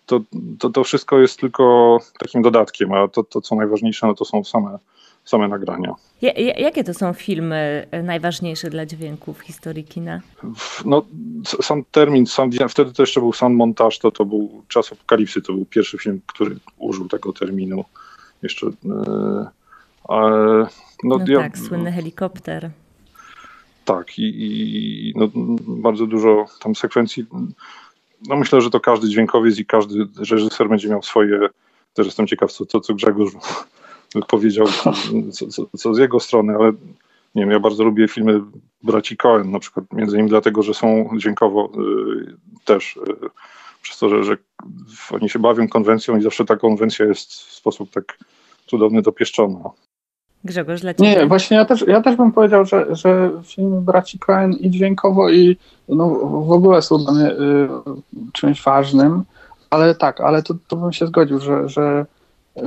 to, 0.05 0.21
to, 0.59 0.69
to 0.69 0.83
wszystko 0.83 1.19
jest 1.19 1.39
tylko 1.39 1.97
takim 2.19 2.41
dodatkiem, 2.41 2.93
a 2.93 3.07
to, 3.07 3.23
to 3.23 3.41
co 3.41 3.55
najważniejsze, 3.55 4.07
no 4.07 4.13
to 4.13 4.25
są 4.25 4.43
same, 4.43 4.79
same 5.25 5.47
nagrania. 5.47 5.95
Jakie 6.57 6.83
to 6.83 6.93
są 6.93 7.13
filmy 7.13 7.87
najważniejsze 8.03 8.69
dla 8.69 8.85
dźwięku 8.85 9.33
w 9.33 9.39
historii 9.39 9.83
kina? 9.83 10.21
No, 10.85 11.05
sam 11.61 11.83
termin, 11.91 12.25
sam, 12.27 12.51
wtedy 12.69 12.93
to 12.93 13.03
jeszcze 13.03 13.19
był 13.19 13.33
sam 13.33 13.55
montaż, 13.55 13.99
to, 13.99 14.11
to 14.11 14.25
był 14.25 14.63
Czas 14.67 14.93
Apokalipsy, 14.93 15.41
to 15.41 15.53
był 15.53 15.65
pierwszy 15.65 15.97
film, 15.97 16.21
który 16.25 16.55
użył 16.77 17.07
tego 17.07 17.33
terminu. 17.33 17.85
Jeszcze. 18.43 18.65
Yy, 18.65 19.45
no, 21.03 21.17
no 21.17 21.19
ja, 21.27 21.39
tak, 21.39 21.57
słynny 21.57 21.91
helikopter 21.91 22.69
tak, 23.89 24.19
i, 24.19 24.23
i 24.23 25.13
no, 25.15 25.27
bardzo 25.67 26.05
dużo 26.05 26.45
tam 26.59 26.75
sekwencji. 26.75 27.25
No 28.27 28.35
myślę, 28.35 28.61
że 28.61 28.69
to 28.69 28.79
każdy 28.79 29.09
dźwiękowiec 29.09 29.59
i 29.59 29.65
każdy 29.65 30.07
reżyser 30.17 30.69
będzie 30.69 30.89
miał 30.89 31.03
swoje. 31.03 31.49
Też 31.93 32.05
jestem 32.05 32.27
ciekaw, 32.27 32.51
co, 32.51 32.65
co, 32.65 32.79
co 32.79 32.93
Grzegorz 32.93 33.31
powiedział, 34.27 34.67
co, 35.31 35.47
co, 35.47 35.65
co, 35.77 35.93
z 35.93 35.97
jego 35.97 36.19
strony, 36.19 36.55
ale 36.55 36.71
nie 37.35 37.41
wiem, 37.43 37.51
ja 37.51 37.59
bardzo 37.59 37.83
lubię 37.83 38.07
filmy 38.07 38.41
braci 38.83 39.17
Cohen, 39.17 39.51
na 39.51 39.59
przykład 39.59 39.85
między 39.93 40.15
innymi 40.15 40.29
dlatego, 40.29 40.63
że 40.63 40.73
są 40.73 41.09
dźwiękowo 41.17 41.71
y, 42.25 42.65
też 42.65 42.97
y, 42.97 43.29
przez 43.81 43.97
to, 43.97 44.09
że, 44.09 44.23
że 44.23 44.37
oni 45.11 45.29
się 45.29 45.39
bawią 45.39 45.67
konwencją 45.67 46.17
i 46.17 46.21
zawsze 46.21 46.45
ta 46.45 46.55
konwencja 46.55 47.05
jest 47.05 47.31
w 47.33 47.53
sposób 47.53 47.91
tak 47.91 48.17
cudowny 48.65 49.01
dopieszczona. 49.01 49.69
Grzegorz, 50.43 50.81
dla 50.81 50.93
Ciebie? 50.93 51.15
Nie, 51.15 51.25
właśnie 51.25 51.57
ja 51.57 51.65
też, 51.65 51.85
ja 51.87 52.01
też 52.01 52.15
bym 52.15 52.31
powiedział, 52.31 52.65
że, 52.65 52.95
że 52.95 53.31
filmy 53.43 53.81
braci 53.81 54.19
Coen 54.19 54.53
i 54.53 54.69
dźwiękowo 54.69 55.29
i 55.29 55.57
no, 55.89 56.09
w 56.25 56.51
ogóle 56.51 56.81
są 56.81 56.97
dla 56.97 57.13
mnie 57.13 57.31
y, 57.31 57.67
czymś 58.33 58.63
ważnym, 58.63 59.23
ale 59.69 59.95
tak, 59.95 60.21
ale 60.21 60.43
to, 60.43 60.53
to 60.67 60.75
bym 60.75 60.93
się 60.93 61.07
zgodził, 61.07 61.39
że, 61.39 61.69
że, 61.69 62.05
y, 62.57 62.61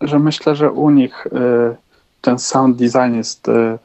że 0.00 0.18
myślę, 0.18 0.56
że 0.56 0.72
u 0.72 0.90
nich 0.90 1.26
y, 1.26 1.30
ten 2.20 2.38
sound 2.38 2.76
design 2.76 3.14
jest 3.14 3.48
y, 3.48 3.78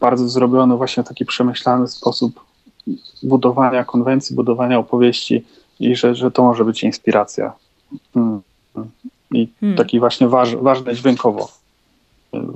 bardzo 0.00 0.28
zrobiony 0.28 0.76
właśnie 0.76 1.02
w 1.02 1.08
taki 1.08 1.24
przemyślany 1.24 1.88
sposób 1.88 2.40
budowania 3.22 3.84
konwencji, 3.84 4.36
budowania 4.36 4.78
opowieści 4.78 5.44
i 5.80 5.96
że, 5.96 6.14
że 6.14 6.30
to 6.30 6.42
może 6.42 6.64
być 6.64 6.82
inspiracja. 6.82 7.52
Mm. 8.16 8.40
I 9.30 9.48
hmm. 9.60 9.78
taki 9.78 10.00
właśnie 10.00 10.28
waż, 10.28 10.56
ważny 10.56 10.94
dźwiękowo 10.94 11.48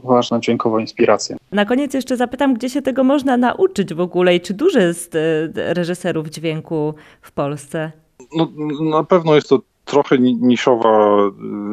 ważna 0.05 0.41
dźwiękowa 0.41 0.81
inspiracja. 0.81 1.37
Na 1.53 1.65
koniec 1.65 1.95
jeszcze 1.95 2.17
zapytam, 2.17 2.55
gdzie 2.55 2.71
się 2.71 2.83
tego 2.83 3.05
można 3.05 3.37
nauczyć 3.37 3.95
w 3.95 4.01
ogóle 4.01 4.37
i 4.37 4.41
czy 4.41 4.55
dużo 4.55 4.79
jest 4.79 5.15
e, 5.15 5.19
reżyserów 5.55 6.29
dźwięku 6.29 6.95
w 7.23 7.33
Polsce? 7.33 7.93
No, 8.37 8.49
na 8.91 9.05
pewno 9.05 9.35
jest 9.35 9.49
to 9.49 9.61
trochę 9.85 10.19
niszowa, 10.19 11.17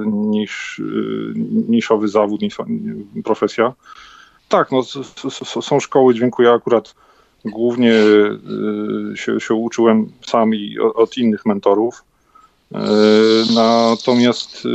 niż, 0.05 0.81
niszowy 1.67 2.07
zawód, 2.07 2.41
profesja. 3.23 3.73
Tak, 4.49 4.71
no, 4.71 4.83
są 5.61 5.79
szkoły 5.79 6.13
dźwięku. 6.13 6.43
Ja 6.43 6.53
akurat 6.53 6.95
głównie 7.45 7.93
się, 9.15 9.39
się 9.39 9.53
uczyłem 9.53 10.11
sam 10.27 10.55
i 10.55 10.79
od 10.79 11.17
innych 11.17 11.45
mentorów. 11.45 12.03
Natomiast 13.55 14.67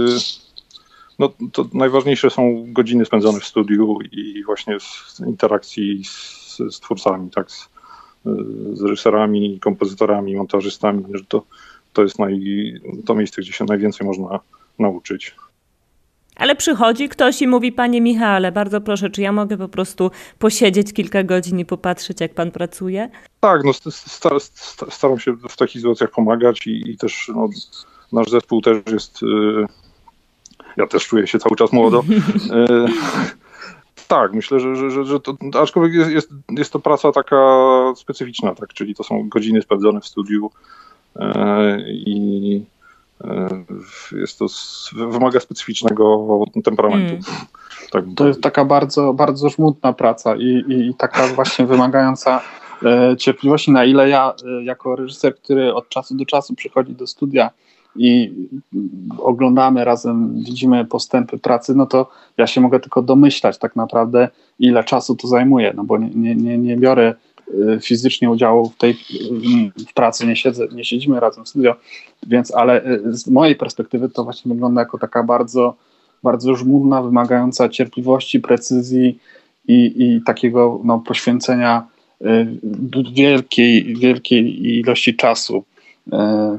no, 1.18 1.32
to 1.52 1.68
najważniejsze 1.72 2.30
są 2.30 2.64
godziny 2.72 3.04
spędzone 3.04 3.40
w 3.40 3.44
studiu 3.44 3.98
i 4.12 4.44
właśnie 4.44 4.78
w 4.80 5.20
interakcji 5.26 6.04
z, 6.04 6.56
z 6.70 6.80
twórcami, 6.80 7.30
tak, 7.30 7.50
z, 7.50 7.68
z 8.72 8.82
reżyserami, 8.82 9.60
kompozytorami, 9.60 10.36
montażystami, 10.36 11.04
że 11.14 11.24
to, 11.24 11.44
to 11.92 12.02
jest 12.02 12.18
naj, 12.18 12.40
to 13.06 13.14
miejsce, 13.14 13.42
gdzie 13.42 13.52
się 13.52 13.64
najwięcej 13.64 14.06
można 14.06 14.40
nauczyć. 14.78 15.34
Ale 16.36 16.56
przychodzi 16.56 17.08
ktoś 17.08 17.42
i 17.42 17.46
mówi, 17.46 17.72
panie 17.72 18.00
Michale, 18.00 18.52
bardzo 18.52 18.80
proszę, 18.80 19.10
czy 19.10 19.22
ja 19.22 19.32
mogę 19.32 19.56
po 19.56 19.68
prostu 19.68 20.10
posiedzieć 20.38 20.92
kilka 20.92 21.22
godzin 21.22 21.58
i 21.58 21.64
popatrzeć, 21.64 22.20
jak 22.20 22.34
pan 22.34 22.50
pracuje? 22.50 23.10
Tak, 23.40 23.64
no 23.64 23.72
staram 24.90 25.18
się 25.18 25.32
w 25.32 25.56
takich 25.56 25.80
sytuacjach 25.80 26.10
pomagać 26.10 26.66
i, 26.66 26.90
i 26.90 26.98
też 26.98 27.30
no, 27.34 27.48
nasz 28.12 28.30
zespół 28.30 28.60
też 28.60 28.76
jest 28.92 29.22
y, 29.22 29.26
ja 30.76 30.86
też 30.86 31.06
czuję 31.06 31.26
się 31.26 31.38
cały 31.38 31.56
czas 31.56 31.72
młodo. 31.72 32.04
E, 32.52 32.86
tak, 34.08 34.32
myślę, 34.32 34.60
że, 34.60 34.76
że, 34.76 34.90
że, 34.90 35.04
że 35.04 35.20
to, 35.20 35.36
aczkolwiek 35.62 35.94
jest, 35.94 36.10
jest, 36.10 36.30
jest 36.50 36.72
to 36.72 36.78
praca 36.78 37.12
taka 37.12 37.36
specyficzna, 37.96 38.54
tak, 38.54 38.74
czyli 38.74 38.94
to 38.94 39.04
są 39.04 39.28
godziny 39.28 39.62
spędzone 39.62 40.00
w 40.00 40.06
studiu 40.06 40.50
e, 41.16 41.80
i 41.90 42.64
e, 43.24 43.64
jest 44.12 44.38
to, 44.38 44.46
wymaga 44.92 45.40
specyficznego 45.40 46.26
temperamentu. 46.64 47.14
Mm. 47.14 47.24
Tak, 47.90 48.04
to 48.16 48.28
jest 48.28 48.42
taka 48.42 48.64
bardzo, 48.64 49.12
bardzo 49.12 49.48
żmudna 49.48 49.92
praca 49.92 50.36
i, 50.36 50.64
i 50.68 50.94
taka 50.98 51.26
właśnie 51.34 51.66
wymagająca 51.66 52.40
cierpliwości, 53.18 53.70
na 53.70 53.84
ile 53.84 54.08
ja 54.08 54.34
jako 54.62 54.96
reżyser, 54.96 55.36
który 55.36 55.74
od 55.74 55.88
czasu 55.88 56.14
do 56.16 56.26
czasu 56.26 56.54
przychodzi 56.54 56.92
do 56.92 57.06
studia 57.06 57.50
i 57.96 58.32
oglądamy 59.18 59.84
razem, 59.84 60.34
widzimy 60.44 60.84
postępy 60.84 61.38
pracy, 61.38 61.74
no 61.74 61.86
to 61.86 62.10
ja 62.38 62.46
się 62.46 62.60
mogę 62.60 62.80
tylko 62.80 63.02
domyślać 63.02 63.58
tak 63.58 63.76
naprawdę, 63.76 64.28
ile 64.58 64.84
czasu 64.84 65.16
to 65.16 65.28
zajmuje, 65.28 65.72
no 65.76 65.84
bo 65.84 65.98
nie, 65.98 66.34
nie, 66.34 66.58
nie 66.58 66.76
biorę 66.76 67.14
y, 67.48 67.78
fizycznie 67.82 68.30
udziału 68.30 68.68
w 68.68 68.76
tej 68.76 68.94
w 69.88 69.94
pracy, 69.94 70.26
nie, 70.26 70.36
siedzę, 70.36 70.68
nie 70.72 70.84
siedzimy 70.84 71.20
razem 71.20 71.44
w 71.44 71.48
studio, 71.48 71.76
więc 72.26 72.54
ale 72.54 72.86
y, 72.86 73.16
z 73.16 73.26
mojej 73.26 73.56
perspektywy 73.56 74.08
to 74.08 74.24
właśnie 74.24 74.54
wygląda 74.54 74.80
jako 74.80 74.98
taka 74.98 75.22
bardzo, 75.22 75.74
bardzo 76.22 76.54
żmudna, 76.54 77.02
wymagająca 77.02 77.68
cierpliwości, 77.68 78.40
precyzji 78.40 79.18
i, 79.68 79.94
i 79.96 80.22
takiego 80.26 80.80
no, 80.84 80.98
poświęcenia 80.98 81.86
y, 82.22 82.46
wielkiej, 83.14 83.96
wielkiej 83.96 84.66
ilości 84.78 85.16
czasu 85.16 85.64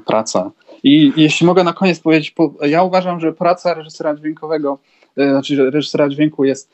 praca. 0.05 0.51
I 0.85 1.13
jeśli 1.15 1.47
mogę 1.47 1.63
na 1.63 1.73
koniec 1.73 1.99
powiedzieć, 1.99 2.35
ja 2.61 2.83
uważam, 2.83 3.19
że 3.19 3.33
praca 3.33 3.73
reżysera 3.73 4.15
dźwiękowego, 4.15 4.77
e, 5.17 5.29
znaczy 5.29 5.71
reżysera 5.71 6.09
dźwięku 6.09 6.45
jest 6.45 6.71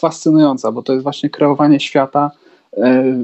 fascynująca, 0.00 0.72
bo 0.72 0.82
to 0.82 0.92
jest 0.92 1.02
właśnie 1.02 1.30
kreowanie 1.30 1.80
świata 1.80 2.30
e, 2.76 3.18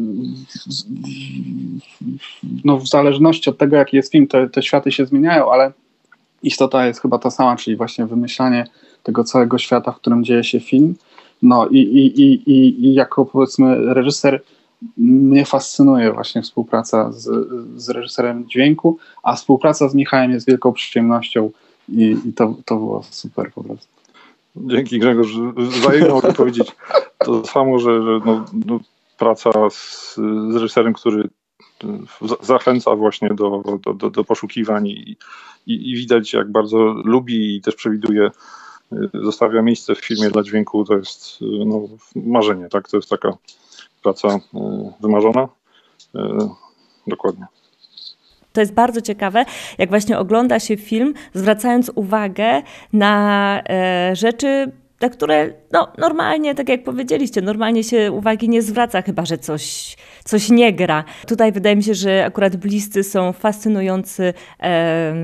no, 2.64 2.78
w 2.78 2.88
zależności 2.88 3.50
od 3.50 3.58
tego, 3.58 3.76
jaki 3.76 3.96
jest 3.96 4.12
film, 4.12 4.26
te, 4.26 4.48
te 4.48 4.62
światy 4.62 4.92
się 4.92 5.06
zmieniają, 5.06 5.52
ale 5.52 5.72
istota 6.42 6.86
jest 6.86 7.00
chyba 7.00 7.18
ta 7.18 7.30
sama, 7.30 7.56
czyli 7.56 7.76
właśnie 7.76 8.06
wymyślanie 8.06 8.66
tego 9.02 9.24
całego 9.24 9.58
świata, 9.58 9.92
w 9.92 9.96
którym 9.96 10.24
dzieje 10.24 10.44
się 10.44 10.60
film. 10.60 10.94
No 11.42 11.66
i, 11.66 11.78
i, 11.78 12.20
i, 12.22 12.50
i, 12.50 12.86
i 12.86 12.94
jako 12.94 13.24
powiedzmy 13.24 13.94
reżyser 13.94 14.42
mnie 14.96 15.44
fascynuje 15.44 16.12
właśnie 16.12 16.42
współpraca 16.42 17.12
z, 17.12 17.48
z 17.76 17.88
reżyserem 17.88 18.48
dźwięku, 18.48 18.98
a 19.22 19.36
współpraca 19.36 19.88
z 19.88 19.94
Michałem 19.94 20.30
jest 20.30 20.46
wielką 20.46 20.72
przyjemnością 20.72 21.50
i, 21.88 22.16
i 22.24 22.32
to, 22.32 22.54
to 22.64 22.76
było 22.76 23.02
super 23.10 23.52
po 23.52 23.64
prostu. 23.64 23.88
Dzięki 24.56 24.98
Grzegorz. 24.98 25.32
Wzajemnie 25.56 26.10
mogę 26.10 26.32
powiedzieć 26.32 26.72
to 27.18 27.44
samo, 27.44 27.78
że, 27.78 28.02
że 28.02 28.20
no, 28.26 28.44
no, 28.66 28.80
praca 29.18 29.70
z, 29.70 30.14
z 30.50 30.54
reżyserem, 30.54 30.92
który 30.92 31.28
zachęca 32.42 32.96
właśnie 32.96 33.28
do, 33.28 33.78
do, 33.84 33.94
do, 33.94 34.10
do 34.10 34.24
poszukiwań 34.24 34.86
i, 34.86 35.16
i, 35.66 35.90
i, 35.90 35.96
widać 35.96 36.32
jak 36.32 36.52
bardzo 36.52 36.78
lubi 37.04 37.56
i 37.56 37.60
też 37.60 37.74
przewiduje, 37.74 38.30
zostawia 39.14 39.62
miejsce 39.62 39.94
w 39.94 40.04
filmie 40.04 40.30
dla 40.30 40.42
dźwięku, 40.42 40.84
to 40.84 40.96
jest 40.96 41.38
no, 41.40 41.88
marzenie, 42.14 42.68
tak? 42.68 42.88
To 42.88 42.96
jest 42.96 43.10
taka 43.10 43.36
praca 44.02 44.28
e, 44.28 44.40
wymarzona. 45.00 45.48
E, 46.14 46.48
dokładnie. 47.06 47.46
To 48.52 48.60
jest 48.60 48.74
bardzo 48.74 49.00
ciekawe, 49.00 49.44
jak 49.78 49.88
właśnie 49.88 50.18
ogląda 50.18 50.60
się 50.60 50.76
film, 50.76 51.14
zwracając 51.34 51.90
uwagę 51.94 52.62
na 52.92 53.62
e, 53.68 54.16
rzeczy, 54.16 54.72
na 55.00 55.08
które 55.08 55.52
no, 55.72 55.88
normalnie, 55.98 56.54
tak 56.54 56.68
jak 56.68 56.84
powiedzieliście, 56.84 57.42
normalnie 57.42 57.84
się 57.84 58.12
uwagi 58.12 58.48
nie 58.48 58.62
zwraca, 58.62 59.02
chyba 59.02 59.24
że 59.24 59.38
coś, 59.38 59.96
coś 60.24 60.50
nie 60.50 60.72
gra. 60.72 61.04
Tutaj 61.26 61.52
wydaje 61.52 61.76
mi 61.76 61.82
się, 61.82 61.94
że 61.94 62.24
akurat 62.24 62.56
bliscy 62.56 63.04
są 63.04 63.32
fascynujący, 63.32 64.34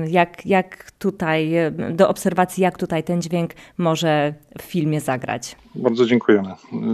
jak, 0.07 0.45
jak 0.45 0.91
tutaj, 0.91 1.51
do 1.91 2.09
obserwacji, 2.09 2.63
jak 2.63 2.77
tutaj 2.77 3.03
ten 3.03 3.21
dźwięk 3.21 3.51
może 3.77 4.33
w 4.57 4.61
filmie 4.61 5.01
zagrać. 5.01 5.55
Bardzo 5.75 6.05
dziękujemy. 6.05 6.49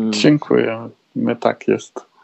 Dziękujemy. 0.10 0.90
Tak 1.40 1.68
jest. 1.68 2.15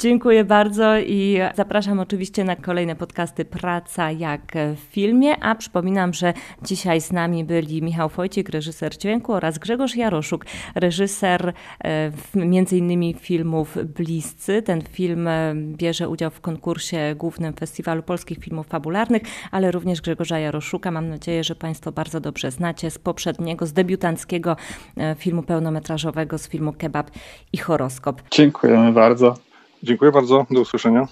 Dziękuję 0.00 0.44
bardzo 0.44 0.98
i 0.98 1.38
zapraszam 1.54 2.00
oczywiście 2.00 2.44
na 2.44 2.56
kolejne 2.56 2.96
podcasty 2.96 3.44
Praca 3.44 4.10
jak 4.10 4.52
w 4.76 4.78
filmie, 4.78 5.44
a 5.44 5.54
przypominam, 5.54 6.14
że 6.14 6.32
dzisiaj 6.62 7.00
z 7.00 7.12
nami 7.12 7.44
byli 7.44 7.82
Michał 7.82 8.08
Wojcik, 8.08 8.48
reżyser 8.48 8.96
dźwięku 8.98 9.32
oraz 9.32 9.58
Grzegorz 9.58 9.96
Jaroszuk, 9.96 10.44
reżyser 10.74 11.52
e, 11.84 12.12
między 12.34 12.76
innymi 12.76 13.14
filmów 13.14 13.78
Bliscy. 13.96 14.62
Ten 14.62 14.82
film 14.82 15.28
e, 15.28 15.54
bierze 15.54 16.08
udział 16.08 16.30
w 16.30 16.40
konkursie 16.40 17.14
głównym 17.16 17.52
Festiwalu 17.52 18.02
Polskich 18.02 18.38
Filmów 18.38 18.66
Fabularnych, 18.66 19.22
ale 19.50 19.70
również 19.70 20.00
Grzegorza 20.00 20.38
Jaroszuka. 20.38 20.90
Mam 20.90 21.08
nadzieję, 21.08 21.44
że 21.44 21.54
Państwo 21.54 21.92
bardzo 21.92 22.20
dobrze 22.20 22.50
znacie 22.50 22.90
z 22.90 22.98
poprzedniego, 22.98 23.66
z 23.66 23.72
debiutanckiego 23.72 24.56
e, 24.96 25.14
filmu 25.14 25.42
pełnometrażowego, 25.42 26.38
z 26.38 26.48
filmu 26.48 26.72
Kebab 26.72 27.10
i 27.52 27.58
Horoskop. 27.58 28.22
Dziękujemy 28.30 28.92
bardzo. 28.92 29.49
Dziękuję 29.82 30.12
bardzo. 30.12 30.46
Do 30.50 30.60
usłyszenia. 30.60 31.06